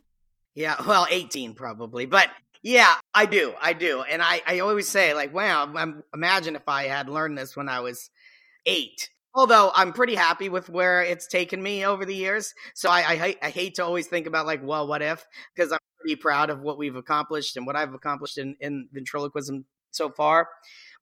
Yeah, 0.58 0.76
well, 0.88 1.06
18 1.10 1.54
probably. 1.54 2.08
But 2.08 2.30
yeah, 2.64 2.96
I 3.14 3.28
do. 3.28 3.54
I 3.62 3.74
do. 3.74 4.02
And 4.02 4.22
I, 4.22 4.42
I 4.46 4.60
always 4.60 4.88
say, 4.88 5.14
like, 5.14 5.34
wow, 5.34 5.72
I'm, 5.76 6.04
imagine 6.14 6.56
if 6.56 6.68
I 6.68 6.86
had 6.86 7.08
learned 7.08 7.38
this 7.38 7.56
when 7.56 7.70
I 7.70 7.80
was 7.80 8.10
eight. 8.66 9.10
Although 9.36 9.72
I'm 9.76 9.94
pretty 9.94 10.16
happy 10.16 10.50
with 10.50 10.68
where 10.68 11.04
it's 11.04 11.28
taken 11.28 11.62
me 11.62 11.86
over 11.86 12.06
the 12.06 12.16
years. 12.16 12.56
So 12.74 12.90
I, 12.90 13.02
I, 13.02 13.36
I 13.44 13.50
hate 13.52 13.76
to 13.76 13.86
always 13.86 14.08
think 14.08 14.26
about, 14.26 14.48
like, 14.48 14.62
well, 14.64 14.88
what 14.88 15.04
if? 15.04 15.24
Because 15.56 15.72
I'm 15.72 15.78
pretty 16.00 16.16
proud 16.16 16.50
of 16.50 16.62
what 16.62 16.80
we've 16.80 16.96
accomplished 16.96 17.56
and 17.56 17.68
what 17.68 17.76
I've 17.76 17.94
accomplished 17.94 18.40
in, 18.40 18.56
in 18.60 18.90
ventriloquism 18.92 19.66
so 19.92 20.10
far. 20.10 20.50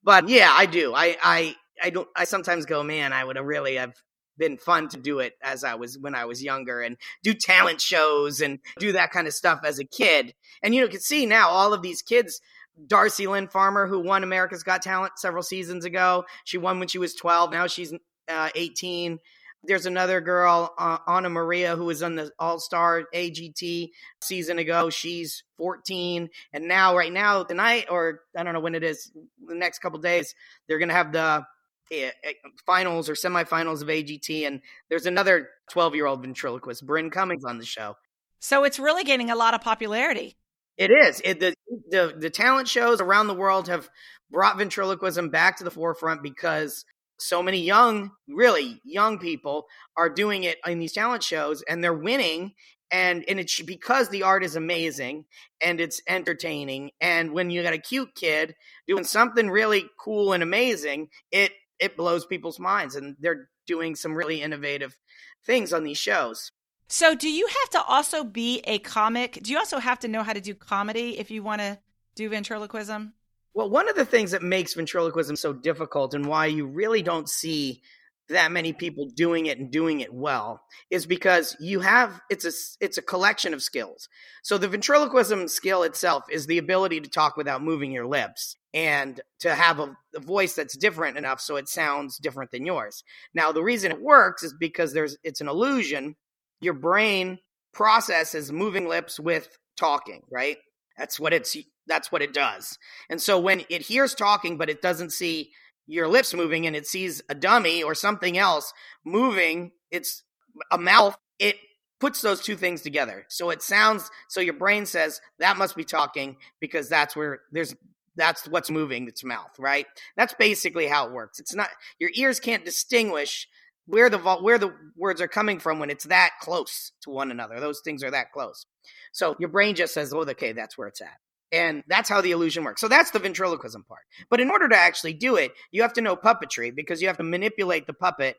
But 0.04 0.28
yeah, 0.28 0.50
I 0.52 0.66
do. 0.66 0.92
I, 0.94 1.16
I, 1.22 1.56
I 1.82 1.88
don't, 1.88 2.08
I 2.14 2.24
sometimes 2.24 2.66
go, 2.66 2.82
man, 2.82 3.14
I 3.14 3.24
would 3.24 3.36
have 3.36 3.46
really 3.46 3.76
have 3.76 3.94
been 4.38 4.58
fun 4.58 4.88
to 4.88 4.96
do 4.96 5.20
it 5.20 5.34
as 5.42 5.64
I 5.64 5.74
was 5.74 5.98
when 5.98 6.14
I 6.14 6.24
was 6.24 6.42
younger 6.42 6.80
and 6.80 6.96
do 7.22 7.34
talent 7.34 7.80
shows 7.80 8.40
and 8.40 8.58
do 8.78 8.92
that 8.92 9.10
kind 9.10 9.26
of 9.26 9.34
stuff 9.34 9.60
as 9.64 9.78
a 9.78 9.84
kid. 9.84 10.34
And 10.62 10.74
you 10.74 10.80
know, 10.80 10.86
you 10.86 10.92
can 10.92 11.00
see 11.00 11.26
now 11.26 11.48
all 11.48 11.72
of 11.72 11.82
these 11.82 12.02
kids. 12.02 12.40
Darci 12.86 13.26
Lynne 13.26 13.48
Farmer, 13.48 13.86
who 13.86 14.00
won 14.00 14.22
America's 14.22 14.62
Got 14.62 14.82
Talent 14.82 15.18
several 15.18 15.42
seasons 15.42 15.86
ago, 15.86 16.26
she 16.44 16.58
won 16.58 16.78
when 16.78 16.88
she 16.88 16.98
was 16.98 17.14
12. 17.14 17.50
Now 17.50 17.66
she's 17.66 17.94
uh, 18.28 18.50
18. 18.54 19.18
There's 19.64 19.86
another 19.86 20.20
girl, 20.20 20.74
uh, 20.78 20.98
Anna 21.08 21.28
Maria, 21.28 21.74
who 21.74 21.86
was 21.86 22.02
on 22.02 22.14
the 22.14 22.30
All 22.38 22.60
Star 22.60 23.04
AGT 23.14 23.90
season 24.22 24.58
ago. 24.58 24.90
She's 24.90 25.42
14, 25.56 26.28
and 26.52 26.68
now, 26.68 26.94
right 26.94 27.12
now, 27.12 27.42
tonight, 27.42 27.86
or 27.90 28.20
I 28.36 28.42
don't 28.42 28.52
know 28.52 28.60
when 28.60 28.74
it 28.74 28.84
is, 28.84 29.10
the 29.44 29.54
next 29.54 29.80
couple 29.80 29.98
days, 29.98 30.34
they're 30.68 30.78
to 30.78 30.94
have 30.94 31.12
the 31.12 31.46
Eh, 31.90 32.10
eh, 32.24 32.32
finals 32.66 33.08
or 33.08 33.14
semifinals 33.14 33.80
of 33.80 33.88
AGT, 33.88 34.46
and 34.46 34.60
there's 34.88 35.06
another 35.06 35.48
12 35.70 35.94
year 35.94 36.06
old 36.06 36.20
ventriloquist, 36.20 36.84
Brynn 36.84 37.12
Cummings, 37.12 37.44
on 37.44 37.58
the 37.58 37.64
show. 37.64 37.96
So 38.40 38.64
it's 38.64 38.78
really 38.78 39.04
gaining 39.04 39.30
a 39.30 39.36
lot 39.36 39.54
of 39.54 39.60
popularity. 39.60 40.36
It 40.76 40.90
is. 40.90 41.22
It, 41.24 41.40
the, 41.40 41.54
the 41.88 42.14
the 42.18 42.30
talent 42.30 42.68
shows 42.68 43.00
around 43.00 43.28
the 43.28 43.34
world 43.34 43.68
have 43.68 43.88
brought 44.30 44.58
ventriloquism 44.58 45.30
back 45.30 45.58
to 45.58 45.64
the 45.64 45.70
forefront 45.70 46.22
because 46.22 46.84
so 47.18 47.42
many 47.42 47.62
young, 47.62 48.10
really 48.28 48.80
young 48.84 49.18
people 49.18 49.66
are 49.96 50.10
doing 50.10 50.44
it 50.44 50.58
in 50.66 50.78
these 50.78 50.92
talent 50.92 51.22
shows 51.22 51.62
and 51.62 51.82
they're 51.82 51.94
winning. 51.94 52.52
And, 52.90 53.24
and 53.26 53.40
it's 53.40 53.60
because 53.62 54.10
the 54.10 54.22
art 54.22 54.44
is 54.44 54.54
amazing 54.54 55.24
and 55.60 55.80
it's 55.80 56.00
entertaining. 56.08 56.90
And 57.00 57.32
when 57.32 57.50
you 57.50 57.62
got 57.62 57.72
a 57.72 57.78
cute 57.78 58.14
kid 58.14 58.54
doing 58.86 59.02
something 59.02 59.50
really 59.50 59.86
cool 59.98 60.32
and 60.32 60.42
amazing, 60.42 61.08
it, 61.32 61.52
it 61.78 61.96
blows 61.96 62.26
people's 62.26 62.58
minds 62.58 62.96
and 62.96 63.16
they're 63.20 63.48
doing 63.66 63.94
some 63.94 64.14
really 64.14 64.42
innovative 64.42 64.96
things 65.44 65.72
on 65.72 65.84
these 65.84 65.98
shows. 65.98 66.50
So, 66.88 67.14
do 67.14 67.28
you 67.28 67.46
have 67.46 67.70
to 67.70 67.82
also 67.82 68.22
be 68.22 68.60
a 68.64 68.78
comic? 68.78 69.40
Do 69.42 69.50
you 69.50 69.58
also 69.58 69.78
have 69.78 69.98
to 70.00 70.08
know 70.08 70.22
how 70.22 70.32
to 70.32 70.40
do 70.40 70.54
comedy 70.54 71.18
if 71.18 71.30
you 71.30 71.42
want 71.42 71.60
to 71.60 71.78
do 72.14 72.28
ventriloquism? 72.28 73.12
Well, 73.54 73.70
one 73.70 73.88
of 73.88 73.96
the 73.96 74.04
things 74.04 74.30
that 74.32 74.42
makes 74.42 74.74
ventriloquism 74.74 75.34
so 75.36 75.52
difficult 75.52 76.14
and 76.14 76.26
why 76.26 76.46
you 76.46 76.66
really 76.66 77.02
don't 77.02 77.28
see 77.28 77.82
that 78.28 78.50
many 78.50 78.72
people 78.72 79.06
doing 79.14 79.46
it 79.46 79.58
and 79.58 79.70
doing 79.70 80.00
it 80.00 80.12
well 80.12 80.60
is 80.90 81.06
because 81.06 81.56
you 81.60 81.80
have 81.80 82.20
it's 82.28 82.44
a 82.44 82.84
it's 82.84 82.98
a 82.98 83.02
collection 83.02 83.54
of 83.54 83.62
skills. 83.62 84.08
So 84.42 84.58
the 84.58 84.68
ventriloquism 84.68 85.48
skill 85.48 85.82
itself 85.84 86.24
is 86.30 86.46
the 86.46 86.58
ability 86.58 87.00
to 87.00 87.08
talk 87.08 87.36
without 87.36 87.62
moving 87.62 87.92
your 87.92 88.06
lips 88.06 88.56
and 88.74 89.20
to 89.40 89.54
have 89.54 89.78
a, 89.78 89.96
a, 90.14 90.20
voice 90.20 90.54
that's 90.54 90.76
different 90.76 91.16
enough 91.16 91.40
so 91.40 91.56
it 91.56 91.68
sounds 91.68 92.18
different 92.18 92.50
than 92.50 92.66
yours. 92.66 93.04
Now 93.32 93.52
the 93.52 93.62
reason 93.62 93.92
it 93.92 94.02
works 94.02 94.42
is 94.42 94.54
because 94.58 94.92
there's 94.92 95.16
it's 95.22 95.40
an 95.40 95.48
illusion. 95.48 96.16
Your 96.60 96.74
brain 96.74 97.38
processes 97.72 98.50
moving 98.50 98.88
lips 98.88 99.20
with 99.20 99.48
talking, 99.76 100.22
right? 100.30 100.56
That's 100.98 101.20
what 101.20 101.32
it's 101.32 101.56
that's 101.86 102.10
what 102.10 102.22
it 102.22 102.32
does. 102.32 102.78
And 103.08 103.20
so 103.20 103.38
when 103.38 103.62
it 103.68 103.82
hears 103.82 104.14
talking, 104.14 104.58
but 104.58 104.68
it 104.68 104.82
doesn't 104.82 105.12
see 105.12 105.52
your 105.86 106.08
lips 106.08 106.34
moving 106.34 106.66
and 106.66 106.76
it 106.76 106.86
sees 106.86 107.22
a 107.28 107.34
dummy 107.34 107.82
or 107.82 107.94
something 107.94 108.36
else 108.38 108.72
moving, 109.04 109.72
it's 109.90 110.22
a 110.70 110.78
mouth, 110.78 111.16
it 111.38 111.56
puts 112.00 112.20
those 112.20 112.42
two 112.42 112.56
things 112.56 112.82
together. 112.82 113.24
So 113.28 113.50
it 113.50 113.62
sounds, 113.62 114.10
so 114.28 114.40
your 114.40 114.54
brain 114.54 114.86
says 114.86 115.20
that 115.38 115.56
must 115.56 115.76
be 115.76 115.84
talking 115.84 116.36
because 116.60 116.88
that's 116.88 117.16
where 117.16 117.40
there's, 117.52 117.74
that's 118.16 118.48
what's 118.48 118.70
moving 118.70 119.08
its 119.08 119.22
mouth, 119.24 119.50
right? 119.58 119.86
That's 120.16 120.34
basically 120.34 120.86
how 120.86 121.06
it 121.06 121.12
works. 121.12 121.38
It's 121.38 121.54
not, 121.54 121.68
your 121.98 122.10
ears 122.14 122.40
can't 122.40 122.64
distinguish 122.64 123.46
where 123.86 124.10
the 124.10 124.18
where 124.18 124.58
the 124.58 124.74
words 124.96 125.20
are 125.20 125.28
coming 125.28 125.58
from 125.60 125.78
when 125.78 125.90
it's 125.90 126.04
that 126.04 126.30
close 126.40 126.92
to 127.02 127.10
one 127.10 127.30
another. 127.30 127.60
Those 127.60 127.80
things 127.84 128.02
are 128.02 128.10
that 128.10 128.32
close. 128.32 128.66
So 129.12 129.36
your 129.38 129.48
brain 129.48 129.76
just 129.76 129.94
says, 129.94 130.12
"Oh, 130.12 130.22
okay, 130.22 130.52
that's 130.52 130.76
where 130.76 130.88
it's 130.88 131.00
at." 131.00 131.18
And 131.52 131.84
that's 131.86 132.08
how 132.08 132.20
the 132.20 132.32
illusion 132.32 132.64
works. 132.64 132.80
So 132.80 132.88
that's 132.88 133.12
the 133.12 133.18
ventriloquism 133.18 133.84
part. 133.84 134.02
But 134.28 134.40
in 134.40 134.50
order 134.50 134.68
to 134.68 134.76
actually 134.76 135.14
do 135.14 135.36
it, 135.36 135.52
you 135.70 135.82
have 135.82 135.92
to 135.94 136.00
know 136.00 136.16
puppetry 136.16 136.74
because 136.74 137.00
you 137.00 137.08
have 137.08 137.18
to 137.18 137.22
manipulate 137.22 137.86
the 137.86 137.92
puppet 137.92 138.36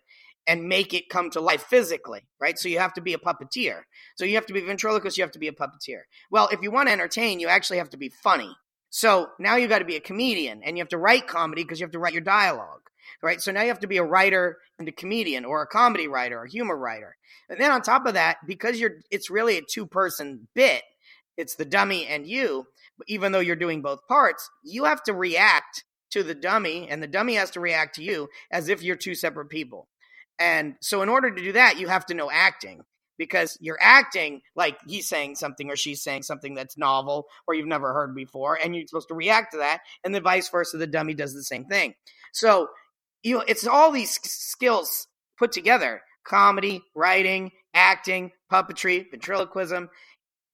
and 0.48 0.68
make 0.68 0.94
it 0.94 1.10
come 1.10 1.30
to 1.32 1.42
life 1.42 1.64
physically, 1.64 2.22
right? 2.40 2.58
So 2.58 2.70
you 2.70 2.80
have 2.80 2.94
to 2.94 3.02
be 3.02 3.14
a 3.14 3.18
puppeteer. 3.18 3.82
So 4.16 4.26
you 4.26 4.36
have 4.36 4.46
to 4.48 4.54
be 4.54 4.62
ventriloquist, 4.62 5.18
you 5.18 5.24
have 5.24 5.32
to 5.32 5.40
be 5.40 5.50
a 5.50 5.54
puppeteer. 5.54 6.02
Well, 6.32 6.48
if 6.52 6.62
you 6.62 6.72
want 6.72 6.88
to 6.88 6.94
entertain, 6.94 7.40
you 7.40 7.50
actually 7.50 7.78
have 7.78 7.90
to 7.90 7.98
be 7.98 8.10
funny. 8.10 8.56
So 8.90 9.28
now 9.40 9.58
you 9.58 9.68
got 9.68 9.80
to 9.80 9.86
be 9.86 9.98
a 9.98 10.02
comedian 10.02 10.64
and 10.64 10.78
you 10.78 10.82
have 10.82 10.90
to 10.90 10.98
write 10.98 11.28
comedy 11.28 11.64
because 11.64 11.80
you 11.80 11.86
have 11.86 11.92
to 11.92 12.00
write 12.00 12.14
your 12.14 12.22
dialogue, 12.22 12.82
right? 13.22 13.42
So 13.42 13.52
now 13.52 13.62
you 13.62 13.68
have 13.68 13.82
to 13.82 13.88
be 13.88 13.98
a 13.98 14.04
writer 14.04 14.58
and 14.80 14.88
a 14.88 14.94
comedian 14.94 15.44
or 15.44 15.62
a 15.62 15.68
comedy 15.68 16.08
writer 16.08 16.40
or 16.40 16.46
humor 16.46 16.78
writer. 16.78 17.18
And 17.50 17.60
then 17.60 17.72
on 17.72 17.82
top 17.82 18.06
of 18.06 18.14
that, 18.14 18.38
because 18.48 18.80
you're 18.80 18.96
it's 19.12 19.30
really 19.30 19.58
a 19.58 19.62
two 19.62 19.86
person 19.86 20.48
bit, 20.56 20.84
it's 21.38 21.56
the 21.56 21.66
dummy 21.66 22.08
and 22.08 22.28
you, 22.28 22.66
even 23.08 23.32
though 23.32 23.40
you're 23.40 23.56
doing 23.56 23.82
both 23.82 24.08
parts, 24.08 24.50
you 24.64 24.86
have 24.86 25.04
to 25.04 25.14
react 25.14 25.84
to 26.12 26.24
the 26.24 26.36
dummy 26.36 26.88
and 26.90 27.02
the 27.02 27.08
dummy 27.08 27.36
has 27.36 27.52
to 27.52 27.60
react 27.60 27.96
to 27.96 28.04
you 28.04 28.28
as 28.52 28.70
if 28.70 28.82
you're 28.82 28.96
two 28.96 29.16
separate 29.16 29.50
people. 29.50 29.88
And 30.40 30.76
so 30.82 31.02
in 31.02 31.10
order 31.10 31.32
to 31.32 31.44
do 31.44 31.54
that, 31.54 31.80
you 31.80 31.88
have 31.88 32.06
to 32.08 32.14
know 32.14 32.30
acting 32.32 32.82
because 33.18 33.58
you're 33.60 33.80
acting 33.82 34.42
like 34.56 34.78
he's 34.88 35.08
saying 35.08 35.36
something 35.36 35.70
or 35.70 35.76
she's 35.76 36.04
saying 36.04 36.24
something 36.24 36.54
that's 36.54 36.78
novel 36.78 37.26
or 37.48 37.56
you've 37.56 37.68
never 37.68 37.94
heard 37.94 38.16
before 38.16 38.58
and 38.62 38.76
you're 38.76 38.86
supposed 38.88 39.08
to 39.08 39.16
react 39.16 39.52
to 39.54 39.58
that 39.58 39.80
and 40.04 40.14
then 40.14 40.22
vice 40.24 40.50
versa 40.50 40.78
the 40.78 40.88
dummy 40.88 41.14
does 41.14 41.34
the 41.34 41.44
same 41.44 41.66
thing. 41.66 41.96
So, 42.32 42.68
you 43.24 43.36
know, 43.36 43.44
it's 43.48 43.66
all 43.66 43.92
these 43.92 44.20
skills 44.22 45.08
put 45.38 45.52
together, 45.52 46.02
comedy, 46.24 46.82
writing, 46.96 47.52
acting, 47.74 48.32
puppetry, 48.52 49.10
ventriloquism, 49.10 49.90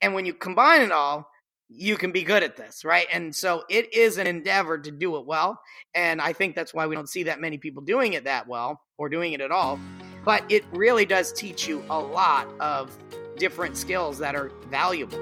and 0.04 0.14
when 0.14 0.26
you 0.26 0.34
combine 0.34 0.82
it 0.82 0.92
all, 0.92 1.30
you 1.70 1.96
can 1.96 2.12
be 2.12 2.24
good 2.24 2.44
at 2.44 2.58
this, 2.58 2.84
right? 2.84 3.08
And 3.12 3.34
so 3.34 3.64
it 3.70 3.94
is 3.96 4.18
an 4.18 4.28
endeavor 4.28 4.78
to 4.78 4.92
do 4.92 5.16
it 5.16 5.26
well. 5.26 5.60
And 5.96 6.22
I 6.22 6.34
think 6.34 6.56
that's 6.56 6.74
why 6.74 6.86
we 6.86 6.94
don't 6.94 7.10
see 7.10 7.24
that 7.24 7.40
many 7.40 7.58
people 7.58 7.82
doing 7.82 8.14
it 8.14 8.26
that 8.26 8.46
well 8.48 8.82
or 8.98 9.08
doing 9.08 9.32
it 9.32 9.40
at 9.40 9.50
all. 9.50 9.80
But 10.26 10.44
it 10.52 10.66
really 10.74 11.06
does 11.06 11.32
teach 11.32 11.68
you 11.68 11.84
a 11.90 11.98
lot 11.98 12.48
of 12.60 12.96
different 13.38 13.78
skills 13.78 14.20
that 14.20 14.36
are 14.36 14.52
valuable. 14.70 15.18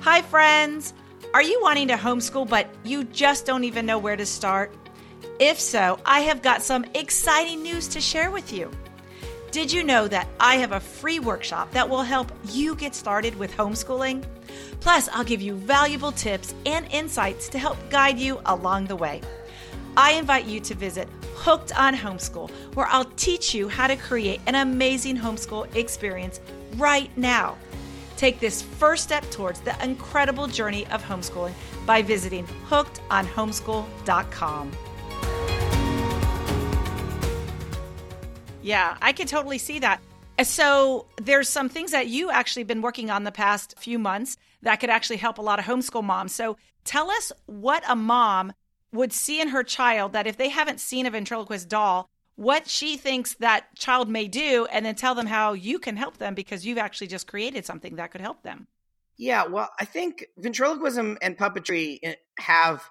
Hi, 0.00 0.22
friends. 0.22 0.94
Are 1.34 1.42
you 1.42 1.60
wanting 1.62 1.88
to 1.88 1.94
homeschool, 1.94 2.48
but 2.48 2.68
you 2.84 3.04
just 3.04 3.44
don't 3.44 3.64
even 3.64 3.84
know 3.84 3.98
where 3.98 4.16
to 4.16 4.24
start? 4.24 4.72
If 5.40 5.58
so, 5.58 5.98
I 6.06 6.20
have 6.20 6.42
got 6.42 6.62
some 6.62 6.84
exciting 6.94 7.62
news 7.62 7.88
to 7.88 8.00
share 8.00 8.30
with 8.30 8.52
you. 8.52 8.70
Did 9.54 9.72
you 9.72 9.84
know 9.84 10.08
that 10.08 10.26
I 10.40 10.56
have 10.56 10.72
a 10.72 10.80
free 10.80 11.20
workshop 11.20 11.70
that 11.70 11.88
will 11.88 12.02
help 12.02 12.32
you 12.50 12.74
get 12.74 12.92
started 12.92 13.38
with 13.38 13.56
homeschooling? 13.56 14.24
Plus, 14.80 15.08
I'll 15.12 15.22
give 15.22 15.40
you 15.40 15.54
valuable 15.54 16.10
tips 16.10 16.52
and 16.66 16.88
insights 16.90 17.48
to 17.50 17.58
help 17.60 17.76
guide 17.88 18.18
you 18.18 18.40
along 18.46 18.86
the 18.86 18.96
way. 18.96 19.20
I 19.96 20.14
invite 20.14 20.46
you 20.46 20.58
to 20.58 20.74
visit 20.74 21.08
Hooked 21.36 21.70
on 21.78 21.94
Homeschool, 21.94 22.50
where 22.74 22.88
I'll 22.88 23.08
teach 23.14 23.54
you 23.54 23.68
how 23.68 23.86
to 23.86 23.94
create 23.94 24.40
an 24.48 24.56
amazing 24.56 25.16
homeschool 25.16 25.72
experience 25.76 26.40
right 26.74 27.16
now. 27.16 27.56
Take 28.16 28.40
this 28.40 28.60
first 28.60 29.04
step 29.04 29.22
towards 29.30 29.60
the 29.60 29.80
incredible 29.84 30.48
journey 30.48 30.84
of 30.88 31.00
homeschooling 31.04 31.54
by 31.86 32.02
visiting 32.02 32.44
hookedonhomeschool.com. 32.68 34.72
Yeah, 38.64 38.96
I 39.02 39.12
can 39.12 39.26
totally 39.26 39.58
see 39.58 39.78
that. 39.80 40.00
So 40.42 41.04
there's 41.20 41.50
some 41.50 41.68
things 41.68 41.90
that 41.90 42.06
you 42.06 42.30
actually 42.30 42.64
been 42.64 42.80
working 42.80 43.10
on 43.10 43.24
the 43.24 43.30
past 43.30 43.78
few 43.78 43.98
months 43.98 44.38
that 44.62 44.76
could 44.76 44.88
actually 44.88 45.18
help 45.18 45.36
a 45.36 45.42
lot 45.42 45.58
of 45.58 45.66
homeschool 45.66 46.02
moms. 46.02 46.34
So 46.34 46.56
tell 46.82 47.10
us 47.10 47.30
what 47.44 47.84
a 47.86 47.94
mom 47.94 48.54
would 48.90 49.12
see 49.12 49.38
in 49.38 49.48
her 49.48 49.62
child 49.62 50.14
that 50.14 50.26
if 50.26 50.38
they 50.38 50.48
haven't 50.48 50.80
seen 50.80 51.04
a 51.04 51.10
ventriloquist 51.10 51.68
doll, 51.68 52.08
what 52.36 52.66
she 52.66 52.96
thinks 52.96 53.34
that 53.34 53.66
child 53.76 54.08
may 54.08 54.28
do, 54.28 54.66
and 54.72 54.86
then 54.86 54.94
tell 54.94 55.14
them 55.14 55.26
how 55.26 55.52
you 55.52 55.78
can 55.78 55.98
help 55.98 56.16
them 56.16 56.34
because 56.34 56.64
you've 56.64 56.78
actually 56.78 57.08
just 57.08 57.26
created 57.26 57.66
something 57.66 57.96
that 57.96 58.12
could 58.12 58.22
help 58.22 58.42
them. 58.42 58.66
Yeah, 59.18 59.44
well, 59.44 59.68
I 59.78 59.84
think 59.84 60.24
ventriloquism 60.38 61.18
and 61.20 61.36
puppetry 61.36 61.98
eh, 62.02 62.14
have 62.38 62.82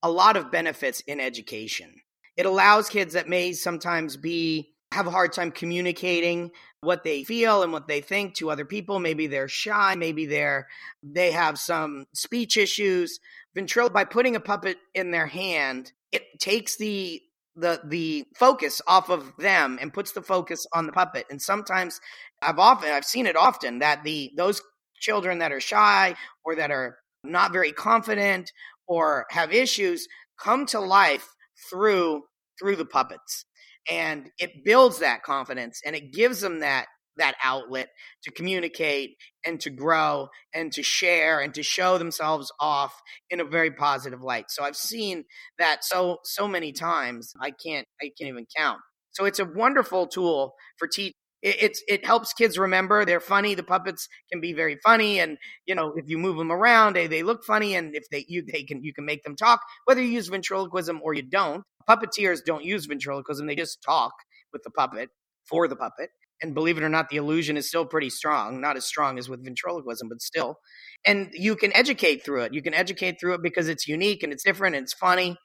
a 0.00 0.10
lot 0.10 0.36
of 0.36 0.52
benefits 0.52 1.00
in 1.00 1.18
education. 1.18 1.92
It 2.36 2.46
allows 2.46 2.88
kids 2.88 3.14
that 3.14 3.28
may 3.28 3.52
sometimes 3.52 4.16
be 4.16 4.74
have 4.92 5.06
a 5.06 5.10
hard 5.10 5.32
time 5.32 5.50
communicating 5.50 6.50
what 6.80 7.04
they 7.04 7.24
feel 7.24 7.62
and 7.62 7.72
what 7.72 7.88
they 7.88 8.00
think 8.00 8.34
to 8.34 8.50
other 8.50 8.64
people. 8.64 8.98
Maybe 8.98 9.26
they're 9.26 9.48
shy, 9.48 9.94
maybe 9.96 10.26
they're 10.26 10.66
they 11.02 11.32
have 11.32 11.58
some 11.58 12.06
speech 12.14 12.56
issues. 12.56 13.18
Ventrilo 13.56 13.92
by 13.92 14.04
putting 14.04 14.36
a 14.36 14.40
puppet 14.40 14.78
in 14.94 15.10
their 15.10 15.26
hand, 15.26 15.92
it 16.12 16.22
takes 16.38 16.76
the 16.76 17.20
the 17.56 17.80
the 17.84 18.24
focus 18.36 18.80
off 18.86 19.10
of 19.10 19.32
them 19.38 19.78
and 19.80 19.92
puts 19.92 20.12
the 20.12 20.22
focus 20.22 20.66
on 20.72 20.86
the 20.86 20.92
puppet. 20.92 21.26
And 21.30 21.42
sometimes 21.42 22.00
I've 22.40 22.58
often 22.58 22.90
I've 22.90 23.04
seen 23.04 23.26
it 23.26 23.36
often 23.36 23.80
that 23.80 24.04
the 24.04 24.30
those 24.36 24.62
children 25.00 25.38
that 25.38 25.52
are 25.52 25.60
shy 25.60 26.14
or 26.44 26.56
that 26.56 26.70
are 26.70 26.98
not 27.24 27.52
very 27.52 27.72
confident 27.72 28.52
or 28.86 29.26
have 29.30 29.52
issues 29.52 30.06
come 30.40 30.66
to 30.66 30.80
life 30.80 31.28
through 31.68 32.22
through 32.58 32.76
the 32.76 32.84
puppets 32.84 33.44
and 33.90 34.30
it 34.38 34.64
builds 34.64 34.98
that 34.98 35.22
confidence 35.22 35.80
and 35.84 35.96
it 35.96 36.12
gives 36.12 36.40
them 36.40 36.60
that 36.60 36.86
that 37.16 37.34
outlet 37.42 37.88
to 38.22 38.30
communicate 38.30 39.16
and 39.44 39.58
to 39.60 39.70
grow 39.70 40.28
and 40.54 40.72
to 40.72 40.82
share 40.84 41.40
and 41.40 41.52
to 41.52 41.64
show 41.64 41.98
themselves 41.98 42.52
off 42.60 42.94
in 43.28 43.40
a 43.40 43.44
very 43.44 43.72
positive 43.72 44.22
light. 44.22 44.46
So 44.50 44.62
I've 44.62 44.76
seen 44.76 45.24
that 45.58 45.84
so 45.84 46.18
so 46.24 46.46
many 46.46 46.72
times 46.72 47.32
I 47.40 47.50
can't 47.50 47.86
I 48.00 48.10
can't 48.18 48.28
even 48.28 48.46
count. 48.56 48.78
So 49.10 49.24
it's 49.24 49.40
a 49.40 49.44
wonderful 49.44 50.06
tool 50.06 50.54
for 50.78 50.86
teaching 50.86 51.14
it, 51.42 51.56
it's 51.62 51.82
it 51.88 52.04
helps 52.04 52.32
kids 52.32 52.58
remember 52.58 53.04
they're 53.04 53.20
funny. 53.20 53.54
The 53.54 53.62
puppets 53.62 54.08
can 54.30 54.40
be 54.40 54.52
very 54.52 54.78
funny, 54.84 55.20
and 55.20 55.38
you 55.66 55.74
know 55.74 55.92
if 55.96 56.04
you 56.08 56.18
move 56.18 56.36
them 56.36 56.50
around, 56.50 56.96
they, 56.96 57.06
they 57.06 57.22
look 57.22 57.44
funny, 57.44 57.74
and 57.74 57.94
if 57.94 58.04
they 58.10 58.24
you 58.28 58.44
they 58.50 58.64
can 58.64 58.82
you 58.82 58.92
can 58.92 59.04
make 59.04 59.22
them 59.22 59.36
talk. 59.36 59.60
Whether 59.84 60.02
you 60.02 60.08
use 60.08 60.28
ventriloquism 60.28 61.00
or 61.02 61.14
you 61.14 61.22
don't, 61.22 61.62
puppeteers 61.88 62.40
don't 62.44 62.64
use 62.64 62.86
ventriloquism; 62.86 63.46
they 63.46 63.56
just 63.56 63.82
talk 63.82 64.12
with 64.52 64.62
the 64.62 64.70
puppet 64.70 65.10
for 65.44 65.68
the 65.68 65.76
puppet. 65.76 66.10
And 66.40 66.54
believe 66.54 66.78
it 66.78 66.84
or 66.84 66.88
not, 66.88 67.08
the 67.08 67.16
illusion 67.16 67.56
is 67.56 67.66
still 67.66 67.84
pretty 67.84 68.10
strong. 68.10 68.60
Not 68.60 68.76
as 68.76 68.86
strong 68.86 69.18
as 69.18 69.28
with 69.28 69.44
ventriloquism, 69.44 70.08
but 70.08 70.22
still. 70.22 70.58
And 71.04 71.30
you 71.32 71.56
can 71.56 71.74
educate 71.74 72.24
through 72.24 72.42
it. 72.42 72.54
You 72.54 72.62
can 72.62 72.74
educate 72.74 73.16
through 73.20 73.34
it 73.34 73.42
because 73.42 73.68
it's 73.68 73.88
unique 73.88 74.22
and 74.22 74.32
it's 74.32 74.44
different 74.44 74.76
and 74.76 74.84
it's 74.84 74.94
funny. 74.94 75.36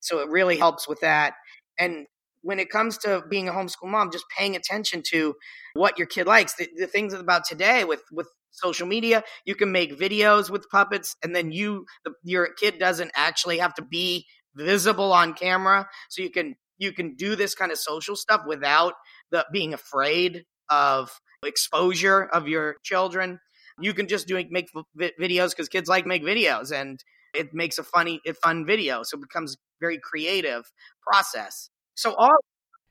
So 0.00 0.20
it 0.20 0.28
really 0.30 0.56
helps 0.56 0.88
with 0.88 1.00
that. 1.00 1.34
And 1.78 2.06
when 2.42 2.58
it 2.58 2.70
comes 2.70 2.96
to 2.98 3.22
being 3.28 3.48
a 3.48 3.52
homeschool 3.52 3.88
mom, 3.88 4.10
just 4.10 4.24
paying 4.36 4.56
attention 4.56 5.02
to 5.10 5.34
what 5.74 5.98
your 5.98 6.06
kid 6.06 6.26
likes. 6.26 6.54
The, 6.54 6.68
the 6.76 6.86
things 6.86 7.12
about 7.12 7.44
today 7.44 7.84
with 7.84 8.02
with 8.10 8.28
social 8.50 8.86
media, 8.86 9.22
you 9.44 9.54
can 9.54 9.70
make 9.70 9.98
videos 9.98 10.50
with 10.50 10.68
puppets, 10.70 11.14
and 11.22 11.34
then 11.34 11.52
you 11.52 11.84
the, 12.04 12.12
your 12.24 12.48
kid 12.54 12.78
doesn't 12.78 13.10
actually 13.14 13.58
have 13.58 13.74
to 13.74 13.82
be 13.82 14.26
visible 14.54 15.12
on 15.12 15.34
camera, 15.34 15.88
so 16.08 16.22
you 16.22 16.30
can 16.30 16.56
you 16.78 16.92
can 16.92 17.14
do 17.16 17.36
this 17.36 17.54
kind 17.54 17.72
of 17.72 17.78
social 17.78 18.16
stuff 18.16 18.42
without 18.46 18.94
the 19.30 19.44
being 19.52 19.74
afraid 19.74 20.44
of 20.70 21.10
exposure 21.44 22.24
of 22.24 22.48
your 22.48 22.76
children. 22.82 23.40
You 23.80 23.94
can 23.94 24.08
just 24.08 24.26
do 24.26 24.42
make 24.50 24.70
videos 24.98 25.50
because 25.50 25.68
kids 25.68 25.88
like 25.88 26.06
make 26.06 26.22
videos, 26.22 26.72
and 26.72 27.02
it 27.34 27.52
makes 27.52 27.78
a 27.78 27.84
funny, 27.84 28.20
a 28.26 28.34
fun 28.34 28.66
video. 28.66 29.02
So 29.02 29.18
it 29.18 29.22
becomes 29.22 29.56
very 29.80 29.98
creative 29.98 30.70
process. 31.02 31.70
So 31.94 32.14
all 32.14 32.36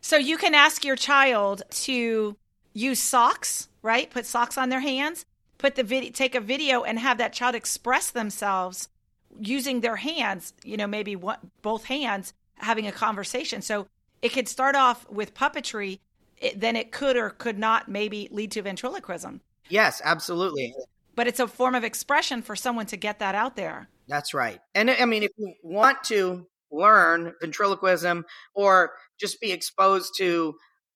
so 0.02 0.18
you 0.18 0.38
can 0.38 0.54
ask 0.54 0.86
your 0.86 0.96
child 0.96 1.64
to 1.70 2.38
use 2.74 3.00
socks, 3.00 3.68
right? 3.82 4.10
Put 4.10 4.26
socks 4.26 4.58
on 4.58 4.70
their 4.70 4.82
hands. 4.82 5.26
Put 5.58 5.76
the 5.76 5.84
video, 5.84 6.12
take 6.12 6.36
a 6.36 6.40
video, 6.40 6.84
and 6.84 7.00
have 7.00 7.18
that 7.18 7.34
child 7.34 7.56
express 7.56 8.12
themselves 8.12 8.90
using 9.42 9.82
their 9.82 9.96
hands. 9.96 10.54
You 10.64 10.78
know, 10.78 10.88
maybe 10.88 11.16
one, 11.16 11.38
both 11.62 11.86
hands 11.86 12.34
having 12.56 12.88
a 12.88 12.92
conversation. 12.92 13.62
So 13.62 13.88
it 14.22 14.30
could 14.30 14.48
start 14.48 14.76
off 14.76 15.10
with 15.10 15.34
puppetry, 15.34 16.00
it, 16.38 16.60
then 16.60 16.76
it 16.76 16.92
could 16.92 17.18
or 17.18 17.30
could 17.30 17.58
not 17.58 17.88
maybe 17.88 18.28
lead 18.32 18.52
to 18.52 18.62
ventriloquism. 18.62 19.42
Yes, 19.70 20.02
absolutely. 20.04 20.74
But 21.16 21.28
it's 21.28 21.40
a 21.40 21.48
form 21.48 21.76
of 21.76 21.84
expression 21.84 22.42
for 22.42 22.56
someone 22.56 22.86
to 22.88 22.98
get 22.98 23.20
that 23.20 23.36
out 23.36 23.56
there. 23.56 23.90
That's 24.08 24.34
right. 24.34 24.60
And 24.76 24.90
I 24.90 25.06
mean, 25.06 25.24
if 25.24 25.32
you 25.38 25.54
want 25.64 26.04
to 26.06 26.48
learn 26.72 27.34
ventriloquism 27.42 28.26
or 28.54 28.92
just 29.20 29.42
be 29.42 29.52
exposed 29.52 30.14
to 30.18 30.56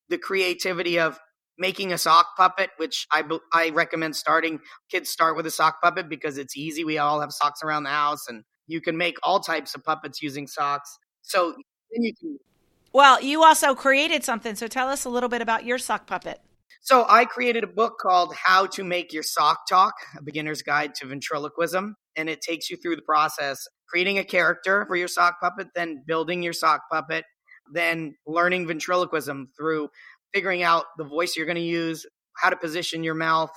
the 0.10 0.18
creativity 0.18 1.00
of 1.00 1.20
making 1.62 1.94
a 1.94 1.98
sock 1.98 2.36
puppet, 2.36 2.72
which 2.78 3.08
I 3.12 3.24
I 3.54 3.70
recommend 3.70 4.16
starting. 4.16 4.60
Kids 4.90 5.10
start 5.10 5.38
with 5.38 5.46
a 5.46 5.52
sock 5.52 5.82
puppet 5.82 6.10
because 6.10 6.38
it's 6.38 6.58
easy. 6.58 6.84
We 6.84 6.98
all 6.98 7.22
have 7.22 7.32
socks 7.32 7.62
around 7.64 7.84
the 7.84 7.92
house, 7.92 8.28
and 8.28 8.44
you 8.68 8.82
can 8.82 8.98
make 8.98 9.16
all 9.24 9.40
types 9.40 9.76
of 9.76 9.84
puppets 9.84 10.22
using 10.22 10.48
socks. 10.48 10.98
So 11.22 11.52
then 11.92 12.04
you 12.04 12.14
can. 12.20 12.38
Well, 12.92 13.22
you 13.22 13.44
also 13.44 13.74
created 13.76 14.26
something. 14.26 14.56
So 14.56 14.68
tell 14.68 14.90
us 14.90 15.06
a 15.06 15.10
little 15.10 15.30
bit 15.30 15.42
about 15.42 15.64
your 15.64 15.78
sock 15.78 16.08
puppet. 16.08 16.42
So 16.82 17.06
I 17.08 17.26
created 17.26 17.64
a 17.64 17.68
book 17.68 18.00
called 18.02 18.34
How 18.36 18.66
to 18.66 18.84
Make 18.84 19.14
Your 19.14 19.24
Sock 19.24 19.68
Talk: 19.70 19.94
A 20.18 20.24
Beginner's 20.24 20.64
Guide 20.64 20.96
to 20.96 21.06
Ventriloquism, 21.06 21.94
and 22.18 22.28
it 22.28 22.42
takes 22.42 22.70
you 22.70 22.76
through 22.76 22.98
the 22.98 23.04
process 23.04 23.68
creating 23.92 24.18
a 24.18 24.24
character 24.24 24.86
for 24.88 24.96
your 24.96 25.10
sock 25.10 25.42
puppet, 25.42 25.68
then 25.76 26.02
building 26.08 26.42
your 26.42 26.54
sock 26.54 26.84
puppet, 26.90 27.26
then 27.74 28.16
learning 28.26 28.66
ventriloquism 28.66 29.50
through 29.58 29.90
figuring 30.34 30.64
out 30.64 30.86
the 30.98 31.04
voice 31.04 31.36
you're 31.36 31.46
going 31.46 31.56
to 31.56 31.62
use, 31.62 32.06
how 32.36 32.50
to 32.50 32.56
position 32.56 33.04
your 33.04 33.16
mouth 33.16 33.52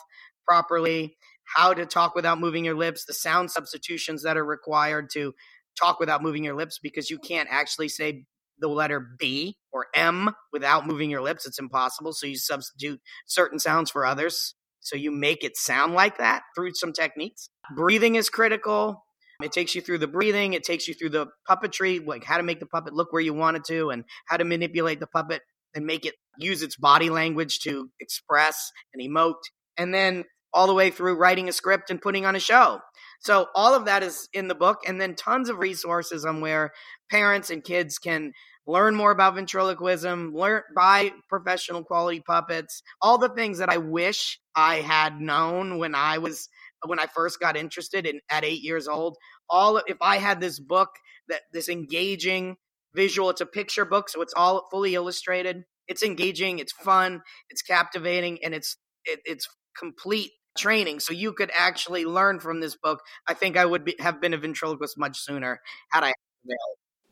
properly, 0.47 1.17
how 1.57 1.75
to 1.75 1.87
talk 1.87 2.15
without 2.15 2.41
moving 2.41 2.65
your 2.65 2.77
lips, 2.77 3.05
the 3.05 3.13
sound 3.15 3.51
substitutions 3.51 4.23
that 4.23 4.37
are 4.37 4.45
required 4.45 5.11
to 5.13 5.35
talk 5.79 5.99
without 6.01 6.23
moving 6.23 6.45
your 6.45 6.55
lips 6.55 6.79
because 6.83 7.11
you 7.11 7.19
can't 7.19 7.49
actually 7.51 7.89
say 7.89 8.25
the 8.59 8.69
letter 8.69 9.05
B 9.19 9.57
or 9.73 9.87
M 9.95 10.31
without 10.53 10.87
moving 10.87 11.11
your 11.11 11.23
lips. 11.23 11.47
It's 11.47 11.59
impossible. 11.59 12.13
So 12.13 12.27
you 12.27 12.37
substitute 12.37 13.01
certain 13.27 13.59
sounds 13.59 13.91
for 13.91 14.07
others. 14.07 14.55
So 14.81 14.97
you 14.97 15.11
make 15.11 15.43
it 15.43 15.57
sound 15.57 15.95
like 15.95 16.19
that 16.19 16.43
through 16.55 16.75
some 16.75 16.93
techniques. 16.93 17.49
Breathing 17.75 18.15
is 18.17 18.29
critical. 18.31 19.05
It 19.43 19.51
takes 19.51 19.75
you 19.75 19.81
through 19.81 19.99
the 19.99 20.07
breathing, 20.07 20.53
it 20.53 20.63
takes 20.63 20.87
you 20.87 20.95
through 20.95 21.09
the 21.09 21.27
puppetry, 21.49 22.07
like 22.07 22.23
how 22.23 22.37
to 22.37 22.45
make 22.45 22.61
the 22.61 22.67
puppet 22.67 22.95
look 22.95 23.13
where 23.13 23.21
you 23.21 23.35
want 23.35 23.57
it 23.57 23.65
to, 23.65 23.91
and 23.91 24.05
how 24.29 24.37
to 24.37 24.45
manipulate 24.45 25.01
the 25.01 25.09
puppet 25.09 25.43
and 25.75 25.87
make 25.87 26.05
it 26.07 26.15
use 26.39 26.63
its 26.63 26.77
body 26.77 27.11
language 27.11 27.61
to 27.61 27.91
express 28.01 28.71
and 28.93 29.03
emote. 29.03 29.35
And 29.77 29.93
then 29.93 30.25
all 30.53 30.67
the 30.67 30.75
way 30.75 30.91
through 30.91 31.17
writing 31.17 31.49
a 31.49 31.53
script 31.53 31.91
and 31.91 32.01
putting 32.01 32.25
on 32.25 32.37
a 32.37 32.41
show. 32.41 32.81
So 33.21 33.47
all 33.55 33.75
of 33.75 33.87
that 33.87 34.03
is 34.03 34.29
in 34.33 34.49
the 34.49 34.55
book, 34.55 34.81
and 34.87 35.01
then 35.01 35.15
tons 35.15 35.49
of 35.49 35.59
resources 35.59 36.25
on 36.25 36.41
where 36.41 36.71
parents 37.11 37.51
and 37.51 37.65
kids 37.65 37.99
can 37.99 38.33
learn 38.67 38.95
more 38.95 39.11
about 39.11 39.35
ventriloquism, 39.35 40.33
learn 40.35 40.63
buy 40.77 41.13
professional 41.29 41.85
quality 41.85 42.21
puppets, 42.21 42.83
all 43.01 43.19
the 43.19 43.29
things 43.29 43.59
that 43.59 43.69
I 43.69 43.79
wish 43.79 44.39
I 44.55 44.77
had 44.77 45.21
known 45.21 45.79
when 45.79 45.95
I 45.95 46.19
was 46.19 46.49
when 46.87 46.99
I 47.01 47.07
first 47.07 47.41
got 47.41 47.57
interested 47.57 48.07
in 48.07 48.21
at 48.31 48.45
eight 48.45 48.63
years 48.63 48.89
old. 48.89 49.17
All 49.49 49.79
if 49.79 49.97
I 50.01 50.19
had 50.19 50.41
this 50.41 50.61
book 50.61 50.91
that 51.29 51.43
this 51.53 51.69
engaging 51.69 52.57
visual, 52.95 53.31
it's 53.31 53.41
a 53.41 53.47
picture 53.47 53.85
book, 53.85 54.09
so 54.09 54.23
it's 54.23 54.35
all 54.37 54.69
fully 54.71 54.95
illustrated. 54.95 55.65
It's 55.87 56.03
engaging, 56.03 56.59
it's 56.59 56.73
fun, 56.73 57.23
it's 57.51 57.63
captivating, 57.63 58.39
and 58.43 58.55
it's 58.55 58.77
it, 59.05 59.21
it's 59.25 59.49
complete 59.79 60.31
training. 60.57 61.01
So 61.01 61.13
you 61.13 61.33
could 61.33 61.51
actually 61.57 62.05
learn 62.05 62.41
from 62.41 62.61
this 62.61 62.77
book. 62.77 63.01
I 63.27 63.35
think 63.35 63.57
I 63.57 63.65
would 63.65 63.85
be, 63.85 63.97
have 63.99 64.21
been 64.21 64.35
a 64.35 64.39
ventriloquist 64.39 64.99
much 64.99 65.19
sooner 65.19 65.61
had 65.91 66.05
I 66.05 66.13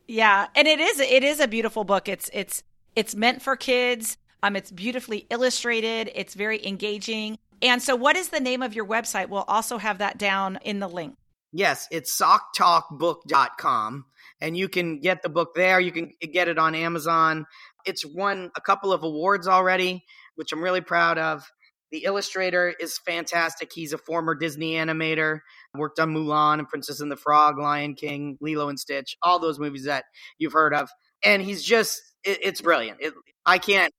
Yeah, 0.07 0.47
and 0.55 0.67
it 0.67 0.79
is 0.79 0.99
it 0.99 1.23
is 1.23 1.39
a 1.39 1.47
beautiful 1.47 1.83
book. 1.83 2.07
It's 2.07 2.29
it's 2.33 2.63
it's 2.95 3.15
meant 3.15 3.41
for 3.41 3.55
kids. 3.55 4.17
Um, 4.41 4.57
it's 4.57 4.71
beautifully 4.71 5.25
illustrated. 5.29 6.11
It's 6.13 6.33
very 6.33 6.65
engaging. 6.65 7.37
And 7.61 7.81
so, 7.81 7.95
what 7.95 8.17
is 8.17 8.27
the 8.27 8.41
name 8.41 8.61
of 8.61 8.73
your 8.73 8.85
website? 8.85 9.29
We'll 9.29 9.45
also 9.47 9.77
have 9.77 9.99
that 9.99 10.17
down 10.17 10.59
in 10.63 10.79
the 10.79 10.89
link. 10.89 11.15
Yes, 11.53 11.87
it's 11.91 12.19
socktalkbook.com. 12.19 14.05
And 14.41 14.57
you 14.57 14.67
can 14.67 14.99
get 14.99 15.21
the 15.21 15.29
book 15.29 15.53
there. 15.55 15.79
You 15.79 15.91
can 15.91 16.11
get 16.19 16.47
it 16.47 16.57
on 16.57 16.73
Amazon. 16.73 17.45
It's 17.85 18.03
won 18.03 18.49
a 18.55 18.61
couple 18.61 18.91
of 18.91 19.03
awards 19.03 19.47
already, 19.47 20.03
which 20.35 20.51
I'm 20.51 20.63
really 20.63 20.81
proud 20.81 21.19
of. 21.19 21.49
The 21.91 22.05
illustrator 22.05 22.73
is 22.79 22.97
fantastic. 22.97 23.71
He's 23.71 23.93
a 23.93 23.99
former 23.99 24.33
Disney 24.33 24.73
animator, 24.73 25.41
worked 25.75 25.99
on 25.99 26.09
Mulan 26.09 26.57
and 26.57 26.67
Princess 26.67 27.01
and 27.01 27.11
the 27.11 27.15
Frog, 27.15 27.59
Lion 27.59 27.93
King, 27.93 28.39
Lilo 28.41 28.67
and 28.67 28.79
Stitch, 28.79 29.15
all 29.21 29.37
those 29.37 29.59
movies 29.59 29.83
that 29.83 30.05
you've 30.39 30.53
heard 30.53 30.73
of. 30.73 30.89
And 31.23 31.39
he's 31.39 31.63
just, 31.63 32.01
it, 32.23 32.39
it's 32.41 32.61
brilliant. 32.61 32.97
It, 32.99 33.13
I 33.45 33.59
can't. 33.59 33.93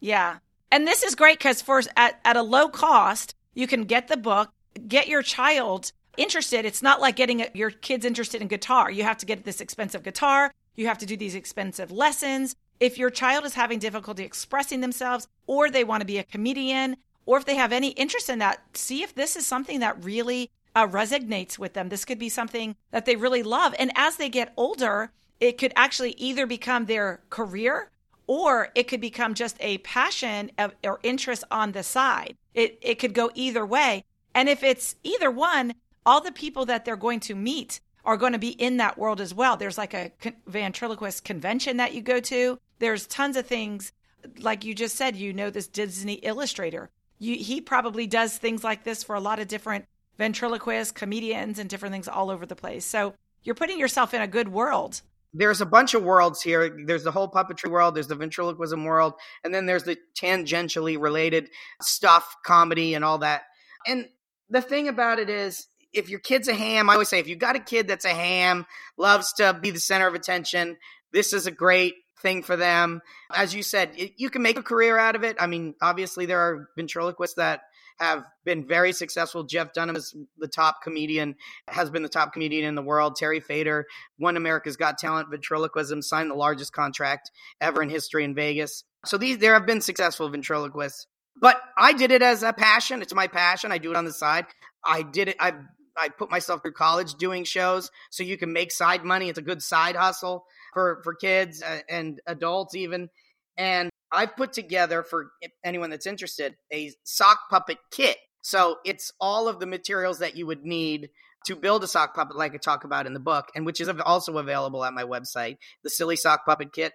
Yeah. 0.00 0.38
And 0.72 0.86
this 0.86 1.02
is 1.02 1.14
great 1.14 1.38
because 1.38 1.60
for 1.60 1.82
at, 1.98 2.18
at 2.24 2.36
a 2.38 2.42
low 2.42 2.70
cost, 2.70 3.34
you 3.52 3.66
can 3.66 3.84
get 3.84 4.08
the 4.08 4.16
book, 4.16 4.48
get 4.88 5.06
your 5.06 5.22
child 5.22 5.92
interested. 6.16 6.64
It's 6.64 6.82
not 6.82 7.00
like 7.00 7.16
getting 7.16 7.44
your 7.54 7.70
kids 7.70 8.04
interested 8.04 8.42
in 8.42 8.48
guitar. 8.48 8.90
You 8.90 9.02
have 9.04 9.18
to 9.18 9.26
get 9.26 9.44
this 9.44 9.60
expensive 9.60 10.02
guitar. 10.02 10.52
You 10.76 10.86
have 10.86 10.98
to 10.98 11.06
do 11.06 11.16
these 11.16 11.34
expensive 11.34 11.90
lessons. 11.90 12.56
If 12.80 12.98
your 12.98 13.10
child 13.10 13.44
is 13.44 13.54
having 13.54 13.78
difficulty 13.78 14.24
expressing 14.24 14.80
themselves, 14.80 15.28
or 15.46 15.70
they 15.70 15.84
want 15.84 16.00
to 16.00 16.06
be 16.06 16.18
a 16.18 16.24
comedian, 16.24 16.96
or 17.26 17.38
if 17.38 17.44
they 17.44 17.56
have 17.56 17.72
any 17.72 17.88
interest 17.90 18.28
in 18.28 18.38
that, 18.40 18.76
see 18.76 19.02
if 19.02 19.14
this 19.14 19.36
is 19.36 19.46
something 19.46 19.80
that 19.80 20.04
really 20.04 20.50
uh, 20.74 20.86
resonates 20.86 21.58
with 21.58 21.74
them. 21.74 21.88
This 21.88 22.04
could 22.04 22.18
be 22.18 22.28
something 22.28 22.76
that 22.90 23.06
they 23.06 23.16
really 23.16 23.42
love. 23.42 23.74
And 23.78 23.92
as 23.94 24.16
they 24.16 24.28
get 24.28 24.52
older, 24.56 25.12
it 25.40 25.58
could 25.58 25.72
actually 25.76 26.12
either 26.12 26.46
become 26.46 26.86
their 26.86 27.20
career 27.30 27.90
or 28.26 28.70
it 28.74 28.88
could 28.88 29.00
become 29.00 29.34
just 29.34 29.56
a 29.60 29.78
passion 29.78 30.50
of, 30.58 30.74
or 30.82 30.98
interest 31.02 31.44
on 31.50 31.72
the 31.72 31.82
side. 31.82 32.36
It, 32.54 32.78
it 32.82 32.98
could 32.98 33.14
go 33.14 33.30
either 33.34 33.64
way. 33.64 34.04
And 34.34 34.48
if 34.48 34.62
it's 34.62 34.96
either 35.04 35.30
one, 35.30 35.74
all 36.06 36.20
the 36.20 36.32
people 36.32 36.66
that 36.66 36.84
they're 36.84 36.96
going 36.96 37.20
to 37.20 37.34
meet 37.34 37.80
are 38.04 38.16
going 38.16 38.32
to 38.32 38.38
be 38.38 38.50
in 38.50 38.76
that 38.76 38.98
world 38.98 39.20
as 39.20 39.32
well. 39.32 39.56
There's 39.56 39.78
like 39.78 39.94
a 39.94 40.12
ventriloquist 40.46 41.24
convention 41.24 41.78
that 41.78 41.94
you 41.94 42.02
go 42.02 42.20
to. 42.20 42.58
There's 42.78 43.06
tons 43.06 43.36
of 43.36 43.46
things. 43.46 43.92
Like 44.38 44.64
you 44.64 44.74
just 44.74 44.96
said, 44.96 45.16
you 45.16 45.32
know, 45.32 45.50
this 45.50 45.66
Disney 45.66 46.14
illustrator. 46.14 46.90
You, 47.18 47.36
he 47.36 47.60
probably 47.60 48.06
does 48.06 48.36
things 48.36 48.62
like 48.62 48.84
this 48.84 49.02
for 49.02 49.14
a 49.14 49.20
lot 49.20 49.38
of 49.38 49.48
different 49.48 49.86
ventriloquists, 50.18 50.92
comedians, 50.92 51.58
and 51.58 51.70
different 51.70 51.92
things 51.92 52.08
all 52.08 52.30
over 52.30 52.44
the 52.44 52.56
place. 52.56 52.84
So 52.84 53.14
you're 53.42 53.54
putting 53.54 53.78
yourself 53.78 54.12
in 54.12 54.20
a 54.20 54.26
good 54.26 54.48
world 54.48 55.00
there's 55.34 55.60
a 55.60 55.66
bunch 55.66 55.94
of 55.94 56.04
worlds 56.04 56.40
here. 56.40 56.84
There's 56.86 57.02
the 57.02 57.10
whole 57.10 57.28
puppetry 57.28 57.68
world, 57.68 57.96
there's 57.96 58.06
the 58.06 58.14
ventriloquism 58.14 58.84
world, 58.84 59.14
and 59.42 59.52
then 59.52 59.66
there's 59.66 59.82
the 59.82 59.98
tangentially 60.16 60.98
related 60.98 61.50
stuff, 61.82 62.36
comedy, 62.46 62.94
and 62.94 63.04
all 63.04 63.18
that. 63.18 63.42
And 63.86 64.06
the 64.48 64.62
thing 64.62 64.86
about 64.86 65.18
it 65.18 65.28
is, 65.28 65.66
if 65.94 66.08
your 66.08 66.20
kid's 66.20 66.48
a 66.48 66.54
ham, 66.54 66.90
I 66.90 66.94
always 66.94 67.08
say, 67.08 67.18
if 67.18 67.28
you've 67.28 67.38
got 67.38 67.56
a 67.56 67.60
kid 67.60 67.88
that's 67.88 68.04
a 68.04 68.10
ham, 68.10 68.66
loves 68.96 69.32
to 69.34 69.58
be 69.60 69.70
the 69.70 69.80
center 69.80 70.06
of 70.06 70.14
attention, 70.14 70.76
this 71.12 71.32
is 71.32 71.46
a 71.46 71.50
great 71.50 71.94
thing 72.20 72.42
for 72.42 72.56
them. 72.56 73.00
As 73.32 73.54
you 73.54 73.62
said, 73.62 73.92
you 74.16 74.30
can 74.30 74.42
make 74.42 74.58
a 74.58 74.62
career 74.62 74.98
out 74.98 75.16
of 75.16 75.24
it. 75.24 75.36
I 75.38 75.46
mean, 75.46 75.74
obviously, 75.80 76.26
there 76.26 76.40
are 76.40 76.68
ventriloquists 76.76 77.36
that 77.36 77.62
have 77.98 78.24
been 78.44 78.66
very 78.66 78.92
successful. 78.92 79.44
Jeff 79.44 79.72
Dunham 79.72 79.94
is 79.94 80.16
the 80.38 80.48
top 80.48 80.82
comedian, 80.82 81.36
has 81.68 81.90
been 81.90 82.02
the 82.02 82.08
top 82.08 82.32
comedian 82.32 82.64
in 82.64 82.74
the 82.74 82.82
world. 82.82 83.14
Terry 83.16 83.40
Fator 83.40 83.86
won 84.18 84.36
America's 84.36 84.76
Got 84.76 84.98
Talent 84.98 85.30
ventriloquism, 85.30 86.02
signed 86.02 86.30
the 86.30 86.34
largest 86.34 86.72
contract 86.72 87.30
ever 87.60 87.82
in 87.82 87.88
history 87.88 88.24
in 88.24 88.34
Vegas. 88.34 88.82
So 89.04 89.16
these 89.16 89.38
there 89.38 89.54
have 89.54 89.66
been 89.66 89.80
successful 89.80 90.28
ventriloquists. 90.28 91.06
But 91.40 91.60
I 91.76 91.92
did 91.92 92.10
it 92.10 92.22
as 92.22 92.42
a 92.42 92.52
passion. 92.52 93.02
It's 93.02 93.14
my 93.14 93.26
passion. 93.26 93.72
I 93.72 93.78
do 93.78 93.90
it 93.90 93.96
on 93.96 94.04
the 94.04 94.12
side. 94.12 94.46
I 94.84 95.02
did 95.02 95.28
it. 95.28 95.36
I 95.40 95.52
I 95.96 96.08
put 96.08 96.30
myself 96.30 96.62
through 96.62 96.72
college 96.72 97.14
doing 97.14 97.44
shows 97.44 97.90
so 98.10 98.22
you 98.22 98.36
can 98.36 98.52
make 98.52 98.72
side 98.72 99.04
money. 99.04 99.28
It's 99.28 99.38
a 99.38 99.42
good 99.42 99.62
side 99.62 99.96
hustle. 99.96 100.44
for 100.72 101.00
for 101.04 101.14
kids 101.14 101.62
uh, 101.62 101.80
and 101.88 102.20
adults 102.26 102.74
even. 102.74 103.08
And 103.56 103.90
I've 104.12 104.36
put 104.36 104.52
together 104.52 105.02
for 105.02 105.30
anyone 105.64 105.90
that's 105.90 106.06
interested 106.06 106.56
a 106.72 106.92
sock 107.04 107.48
puppet 107.50 107.78
kit. 107.90 108.18
So 108.42 108.76
it's 108.84 109.12
all 109.20 109.48
of 109.48 109.58
the 109.58 109.66
materials 109.66 110.18
that 110.18 110.36
you 110.36 110.46
would 110.46 110.64
need 110.64 111.10
to 111.46 111.56
build 111.56 111.84
a 111.84 111.88
sock 111.88 112.14
puppet, 112.14 112.36
like 112.36 112.54
I 112.54 112.58
talk 112.58 112.84
about 112.84 113.06
in 113.06 113.14
the 113.14 113.20
book, 113.20 113.48
and 113.54 113.66
which 113.66 113.80
is 113.80 113.88
also 113.88 114.38
available 114.38 114.84
at 114.84 114.94
my 114.94 115.04
website, 115.04 115.58
the 115.82 115.90
Silly 115.90 116.16
Sock 116.16 116.44
Puppet 116.46 116.72
Kit. 116.72 116.92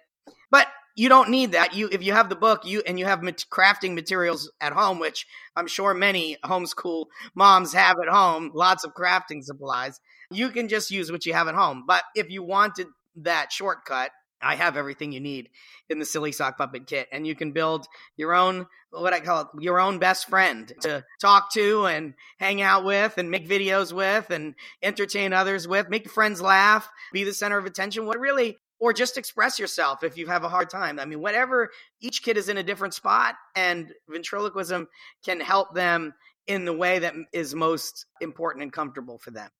But 0.50 0.66
you 0.96 1.08
don't 1.08 1.30
need 1.30 1.52
that. 1.52 1.74
You 1.74 1.88
if 1.90 2.02
you 2.02 2.12
have 2.12 2.28
the 2.28 2.36
book, 2.36 2.64
you 2.64 2.82
and 2.86 2.98
you 2.98 3.06
have 3.06 3.22
mat- 3.22 3.44
crafting 3.50 3.94
materials 3.94 4.50
at 4.60 4.72
home, 4.72 4.98
which 4.98 5.26
I'm 5.56 5.66
sure 5.66 5.94
many 5.94 6.36
homeschool 6.44 7.06
moms 7.34 7.72
have 7.72 7.96
at 8.00 8.12
home, 8.12 8.50
lots 8.54 8.84
of 8.84 8.94
crafting 8.94 9.42
supplies. 9.42 10.00
You 10.30 10.50
can 10.50 10.68
just 10.68 10.90
use 10.90 11.10
what 11.10 11.26
you 11.26 11.32
have 11.32 11.48
at 11.48 11.54
home. 11.54 11.84
But 11.86 12.04
if 12.14 12.30
you 12.30 12.42
wanted 12.42 12.86
that 13.16 13.52
shortcut, 13.52 14.10
I 14.42 14.54
have 14.54 14.76
everything 14.76 15.12
you 15.12 15.20
need 15.20 15.50
in 15.88 15.98
the 15.98 16.04
Silly 16.04 16.32
Sock 16.32 16.56
Puppet 16.56 16.86
Kit, 16.86 17.08
and 17.12 17.26
you 17.26 17.34
can 17.34 17.52
build 17.52 17.86
your 18.16 18.34
own, 18.34 18.66
what 18.90 19.12
I 19.12 19.20
call 19.20 19.42
it, 19.42 19.48
your 19.58 19.78
own 19.78 19.98
best 19.98 20.28
friend 20.28 20.72
to 20.80 21.04
talk 21.20 21.52
to 21.52 21.86
and 21.86 22.14
hang 22.38 22.62
out 22.62 22.84
with 22.84 23.18
and 23.18 23.30
make 23.30 23.48
videos 23.48 23.92
with 23.92 24.30
and 24.30 24.54
entertain 24.82 25.32
others 25.32 25.68
with, 25.68 25.90
make 25.90 26.08
friends 26.10 26.40
laugh, 26.40 26.88
be 27.12 27.24
the 27.24 27.34
center 27.34 27.58
of 27.58 27.66
attention. 27.66 28.06
What 28.06 28.18
really, 28.18 28.56
or 28.80 28.92
just 28.92 29.18
express 29.18 29.58
yourself 29.58 30.02
if 30.02 30.16
you 30.16 30.26
have 30.26 30.42
a 30.42 30.48
hard 30.48 30.70
time. 30.70 30.98
I 30.98 31.04
mean, 31.04 31.20
whatever, 31.20 31.70
each 32.00 32.22
kid 32.22 32.36
is 32.36 32.48
in 32.48 32.56
a 32.56 32.62
different 32.62 32.94
spot, 32.94 33.36
and 33.54 33.92
ventriloquism 34.08 34.88
can 35.24 35.38
help 35.40 35.74
them 35.74 36.14
in 36.46 36.64
the 36.64 36.72
way 36.72 36.98
that 36.98 37.14
is 37.32 37.54
most 37.54 38.06
important 38.20 38.62
and 38.62 38.72
comfortable 38.72 39.18
for 39.18 39.30
them. 39.30 39.50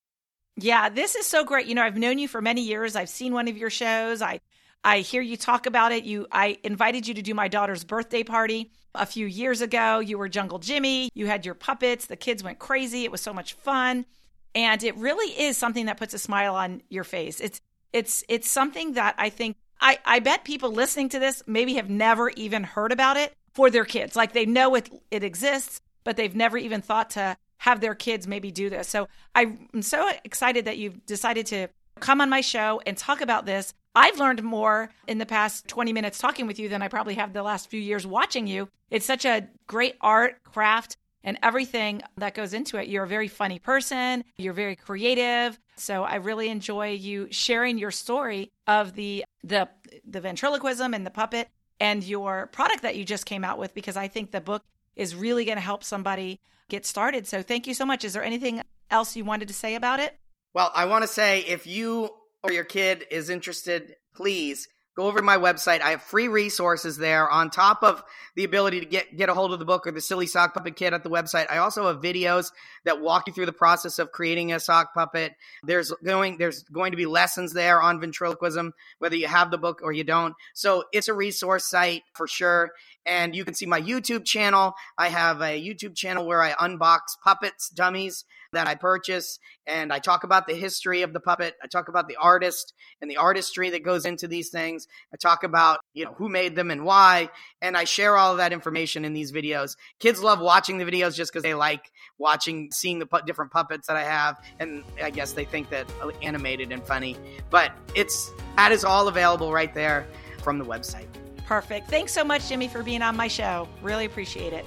Yeah, 0.57 0.89
this 0.89 1.15
is 1.15 1.25
so 1.25 1.45
great. 1.45 1.67
You 1.67 1.75
know, 1.75 1.83
I've 1.83 1.97
known 1.97 2.17
you 2.17 2.27
for 2.27 2.41
many 2.41 2.61
years. 2.61 2.95
I've 2.95 3.09
seen 3.09 3.33
one 3.33 3.47
of 3.47 3.57
your 3.57 3.69
shows. 3.69 4.21
I 4.21 4.41
I 4.83 4.99
hear 4.99 5.21
you 5.21 5.37
talk 5.37 5.67
about 5.67 5.91
it. 5.91 6.03
You 6.03 6.27
I 6.31 6.57
invited 6.63 7.07
you 7.07 7.13
to 7.13 7.21
do 7.21 7.33
my 7.33 7.47
daughter's 7.47 7.83
birthday 7.83 8.23
party 8.23 8.71
a 8.93 9.05
few 9.05 9.27
years 9.27 9.61
ago. 9.61 9.99
You 9.99 10.17
were 10.17 10.27
Jungle 10.27 10.59
Jimmy. 10.59 11.09
You 11.13 11.27
had 11.27 11.45
your 11.45 11.55
puppets. 11.55 12.07
The 12.07 12.17
kids 12.17 12.43
went 12.43 12.59
crazy. 12.59 13.05
It 13.05 13.11
was 13.11 13.21
so 13.21 13.33
much 13.33 13.53
fun. 13.53 14.05
And 14.53 14.83
it 14.83 14.97
really 14.97 15.31
is 15.39 15.57
something 15.57 15.85
that 15.85 15.97
puts 15.97 16.13
a 16.13 16.19
smile 16.19 16.55
on 16.55 16.81
your 16.89 17.05
face. 17.05 17.39
It's 17.39 17.61
it's 17.93 18.23
it's 18.29 18.49
something 18.49 18.93
that 18.93 19.15
I 19.17 19.29
think 19.29 19.57
I, 19.79 19.99
I 20.05 20.19
bet 20.19 20.43
people 20.43 20.71
listening 20.71 21.09
to 21.09 21.19
this 21.19 21.43
maybe 21.47 21.75
have 21.75 21.89
never 21.89 22.29
even 22.31 22.63
heard 22.63 22.91
about 22.91 23.17
it 23.17 23.33
for 23.53 23.69
their 23.69 23.85
kids. 23.85 24.15
Like 24.15 24.33
they 24.33 24.45
know 24.45 24.75
it 24.75 24.89
it 25.09 25.23
exists, 25.23 25.81
but 26.03 26.17
they've 26.17 26.35
never 26.35 26.57
even 26.57 26.81
thought 26.81 27.11
to 27.11 27.37
have 27.57 27.79
their 27.79 27.95
kids 27.95 28.27
maybe 28.27 28.51
do 28.51 28.69
this. 28.69 28.87
So 28.87 29.07
I'm 29.35 29.81
so 29.81 30.09
excited 30.23 30.65
that 30.65 30.77
you've 30.77 31.05
decided 31.05 31.45
to 31.47 31.67
come 31.99 32.21
on 32.21 32.29
my 32.29 32.41
show 32.41 32.81
and 32.85 32.97
talk 32.97 33.21
about 33.21 33.45
this. 33.45 33.73
I've 33.93 34.19
learned 34.19 34.41
more 34.41 34.89
in 35.07 35.17
the 35.17 35.25
past 35.25 35.67
20 35.67 35.93
minutes 35.93 36.17
talking 36.17 36.47
with 36.47 36.57
you 36.57 36.69
than 36.69 36.81
I 36.81 36.87
probably 36.87 37.15
have 37.15 37.33
the 37.33 37.43
last 37.43 37.69
few 37.69 37.79
years 37.79 38.07
watching 38.07 38.47
you. 38.47 38.69
It's 38.89 39.05
such 39.05 39.25
a 39.25 39.47
great 39.67 39.95
art, 40.01 40.41
craft, 40.43 40.97
and 41.23 41.37
everything 41.43 42.01
that 42.17 42.33
goes 42.33 42.53
into 42.53 42.77
it. 42.77 42.87
You're 42.87 43.03
a 43.03 43.07
very 43.07 43.27
funny 43.27 43.59
person, 43.59 44.23
you're 44.37 44.53
very 44.53 44.75
creative. 44.75 45.59
So 45.81 46.03
I 46.03 46.15
really 46.15 46.49
enjoy 46.49 46.91
you 46.91 47.27
sharing 47.31 47.77
your 47.77 47.91
story 47.91 48.51
of 48.67 48.93
the 48.93 49.25
the 49.43 49.67
the 50.07 50.21
ventriloquism 50.21 50.93
and 50.93 51.05
the 51.05 51.11
puppet 51.11 51.49
and 51.79 52.03
your 52.03 52.47
product 52.47 52.83
that 52.83 52.95
you 52.95 53.03
just 53.03 53.25
came 53.25 53.43
out 53.43 53.57
with 53.57 53.73
because 53.73 53.97
I 53.97 54.07
think 54.07 54.31
the 54.31 54.41
book 54.41 54.63
is 54.95 55.15
really 55.15 55.45
going 55.45 55.57
to 55.57 55.61
help 55.61 55.83
somebody 55.83 56.39
get 56.69 56.85
started. 56.85 57.27
So 57.27 57.41
thank 57.41 57.67
you 57.67 57.73
so 57.73 57.85
much. 57.85 58.05
Is 58.05 58.13
there 58.13 58.23
anything 58.23 58.61
else 58.89 59.15
you 59.15 59.25
wanted 59.25 59.47
to 59.47 59.53
say 59.53 59.75
about 59.75 59.99
it? 59.99 60.15
Well, 60.53 60.71
I 60.75 60.85
want 60.85 61.03
to 61.03 61.07
say 61.07 61.41
if 61.41 61.65
you 61.65 62.09
or 62.43 62.51
your 62.51 62.63
kid 62.63 63.05
is 63.09 63.29
interested, 63.29 63.95
please 64.13 64.67
go 64.95 65.07
over 65.07 65.19
to 65.19 65.23
my 65.23 65.37
website. 65.37 65.81
I 65.81 65.91
have 65.91 66.01
free 66.01 66.27
resources 66.27 66.97
there 66.97 67.29
on 67.29 67.49
top 67.49 67.83
of 67.83 68.03
the 68.35 68.43
ability 68.43 68.81
to 68.81 68.85
get, 68.85 69.15
get 69.15 69.29
a 69.29 69.33
hold 69.33 69.53
of 69.53 69.59
the 69.59 69.65
book 69.65 69.87
or 69.87 69.91
the 69.91 70.01
silly 70.01 70.27
sock 70.27 70.53
puppet 70.53 70.75
kit 70.75 70.93
at 70.93 71.03
the 71.03 71.09
website. 71.09 71.49
I 71.49 71.57
also 71.57 71.87
have 71.87 72.01
videos 72.01 72.51
that 72.83 73.01
walk 73.01 73.27
you 73.27 73.33
through 73.33 73.45
the 73.45 73.53
process 73.53 73.99
of 73.99 74.11
creating 74.11 74.51
a 74.51 74.59
sock 74.59 74.93
puppet. 74.93 75.33
There's 75.63 75.91
going, 76.03 76.37
there's 76.37 76.63
going 76.63 76.91
to 76.91 76.97
be 76.97 77.05
lessons 77.05 77.53
there 77.53 77.81
on 77.81 77.99
ventriloquism, 77.99 78.73
whether 78.99 79.15
you 79.15 79.27
have 79.27 79.51
the 79.51 79.57
book 79.57 79.81
or 79.83 79.91
you 79.91 80.03
don't. 80.03 80.35
So 80.53 80.83
it's 80.91 81.07
a 81.07 81.13
resource 81.13 81.65
site 81.65 82.03
for 82.13 82.27
sure. 82.27 82.71
And 83.05 83.35
you 83.35 83.45
can 83.45 83.53
see 83.53 83.65
my 83.65 83.81
YouTube 83.81 84.25
channel. 84.25 84.73
I 84.97 85.09
have 85.09 85.41
a 85.41 85.61
YouTube 85.61 85.95
channel 85.95 86.25
where 86.25 86.41
I 86.41 86.51
unbox 86.53 86.99
puppets, 87.23 87.69
dummies 87.69 88.25
that 88.53 88.67
I 88.67 88.75
purchase, 88.75 89.39
and 89.65 89.93
I 89.93 89.99
talk 89.99 90.23
about 90.23 90.45
the 90.47 90.53
history 90.53 91.03
of 91.03 91.13
the 91.13 91.19
puppet. 91.19 91.55
I 91.63 91.67
talk 91.67 91.87
about 91.87 92.07
the 92.07 92.17
artist 92.17 92.73
and 93.01 93.09
the 93.09 93.17
artistry 93.17 93.69
that 93.71 93.83
goes 93.83 94.05
into 94.05 94.27
these 94.27 94.49
things. 94.49 94.87
I 95.13 95.17
talk 95.17 95.43
about, 95.43 95.79
you 95.93 96.05
know, 96.05 96.13
who 96.13 96.27
made 96.27 96.55
them 96.55 96.69
and 96.69 96.83
why, 96.83 97.29
and 97.61 97.77
I 97.77 97.85
share 97.85 98.17
all 98.17 98.33
of 98.33 98.37
that 98.37 98.51
information 98.51 99.05
in 99.05 99.13
these 99.13 99.31
videos. 99.31 99.77
Kids 99.99 100.21
love 100.21 100.39
watching 100.39 100.77
the 100.77 100.85
videos 100.85 101.15
just 101.15 101.31
because 101.31 101.43
they 101.43 101.53
like 101.53 101.91
watching, 102.17 102.71
seeing 102.71 102.99
the 102.99 103.05
pu- 103.05 103.21
different 103.25 103.51
puppets 103.51 103.87
that 103.87 103.95
I 103.95 104.03
have, 104.03 104.37
and 104.59 104.83
I 105.01 105.11
guess 105.11 105.31
they 105.31 105.45
think 105.45 105.69
that 105.69 105.89
uh, 106.01 106.09
animated 106.21 106.71
and 106.71 106.83
funny. 106.85 107.15
But 107.49 107.71
it's 107.95 108.31
that 108.57 108.71
is 108.71 108.83
all 108.83 109.07
available 109.07 109.53
right 109.53 109.73
there 109.73 110.05
from 110.43 110.57
the 110.57 110.65
website. 110.65 111.07
Perfect. 111.51 111.89
Thanks 111.89 112.13
so 112.13 112.23
much, 112.23 112.47
Jimmy, 112.47 112.69
for 112.69 112.81
being 112.81 113.01
on 113.01 113.17
my 113.17 113.27
show. 113.27 113.67
Really 113.81 114.05
appreciate 114.05 114.53
it. 114.53 114.63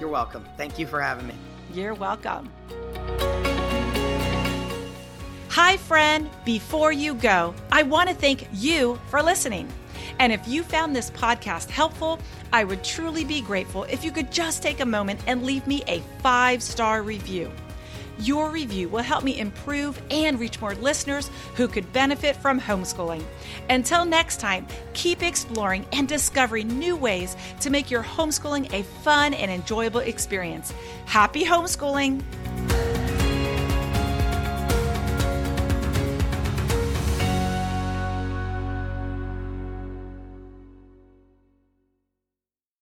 You're 0.00 0.08
welcome. 0.08 0.48
Thank 0.56 0.78
you 0.78 0.86
for 0.86 0.98
having 0.98 1.26
me. 1.26 1.34
You're 1.74 1.92
welcome. 1.92 2.50
Hi, 5.50 5.76
friend. 5.76 6.30
Before 6.46 6.90
you 6.90 7.12
go, 7.16 7.52
I 7.70 7.82
want 7.82 8.08
to 8.08 8.14
thank 8.14 8.48
you 8.50 8.98
for 9.08 9.22
listening. 9.22 9.68
And 10.20 10.32
if 10.32 10.48
you 10.48 10.62
found 10.62 10.96
this 10.96 11.10
podcast 11.10 11.68
helpful, 11.68 12.18
I 12.50 12.64
would 12.64 12.82
truly 12.82 13.26
be 13.26 13.42
grateful 13.42 13.84
if 13.84 14.02
you 14.02 14.10
could 14.10 14.32
just 14.32 14.62
take 14.62 14.80
a 14.80 14.86
moment 14.86 15.20
and 15.26 15.42
leave 15.42 15.66
me 15.66 15.82
a 15.86 16.00
five 16.22 16.62
star 16.62 17.02
review. 17.02 17.52
Your 18.18 18.50
review 18.50 18.88
will 18.88 19.02
help 19.02 19.24
me 19.24 19.38
improve 19.38 20.00
and 20.10 20.38
reach 20.38 20.60
more 20.60 20.74
listeners 20.74 21.30
who 21.54 21.68
could 21.68 21.92
benefit 21.92 22.36
from 22.36 22.60
homeschooling. 22.60 23.24
Until 23.70 24.04
next 24.04 24.40
time, 24.40 24.66
keep 24.94 25.22
exploring 25.22 25.86
and 25.92 26.08
discovering 26.08 26.78
new 26.78 26.96
ways 26.96 27.36
to 27.60 27.70
make 27.70 27.90
your 27.90 28.02
homeschooling 28.02 28.72
a 28.72 28.82
fun 28.82 29.34
and 29.34 29.50
enjoyable 29.50 30.00
experience. 30.00 30.72
Happy 31.06 31.44
homeschooling! 31.44 32.22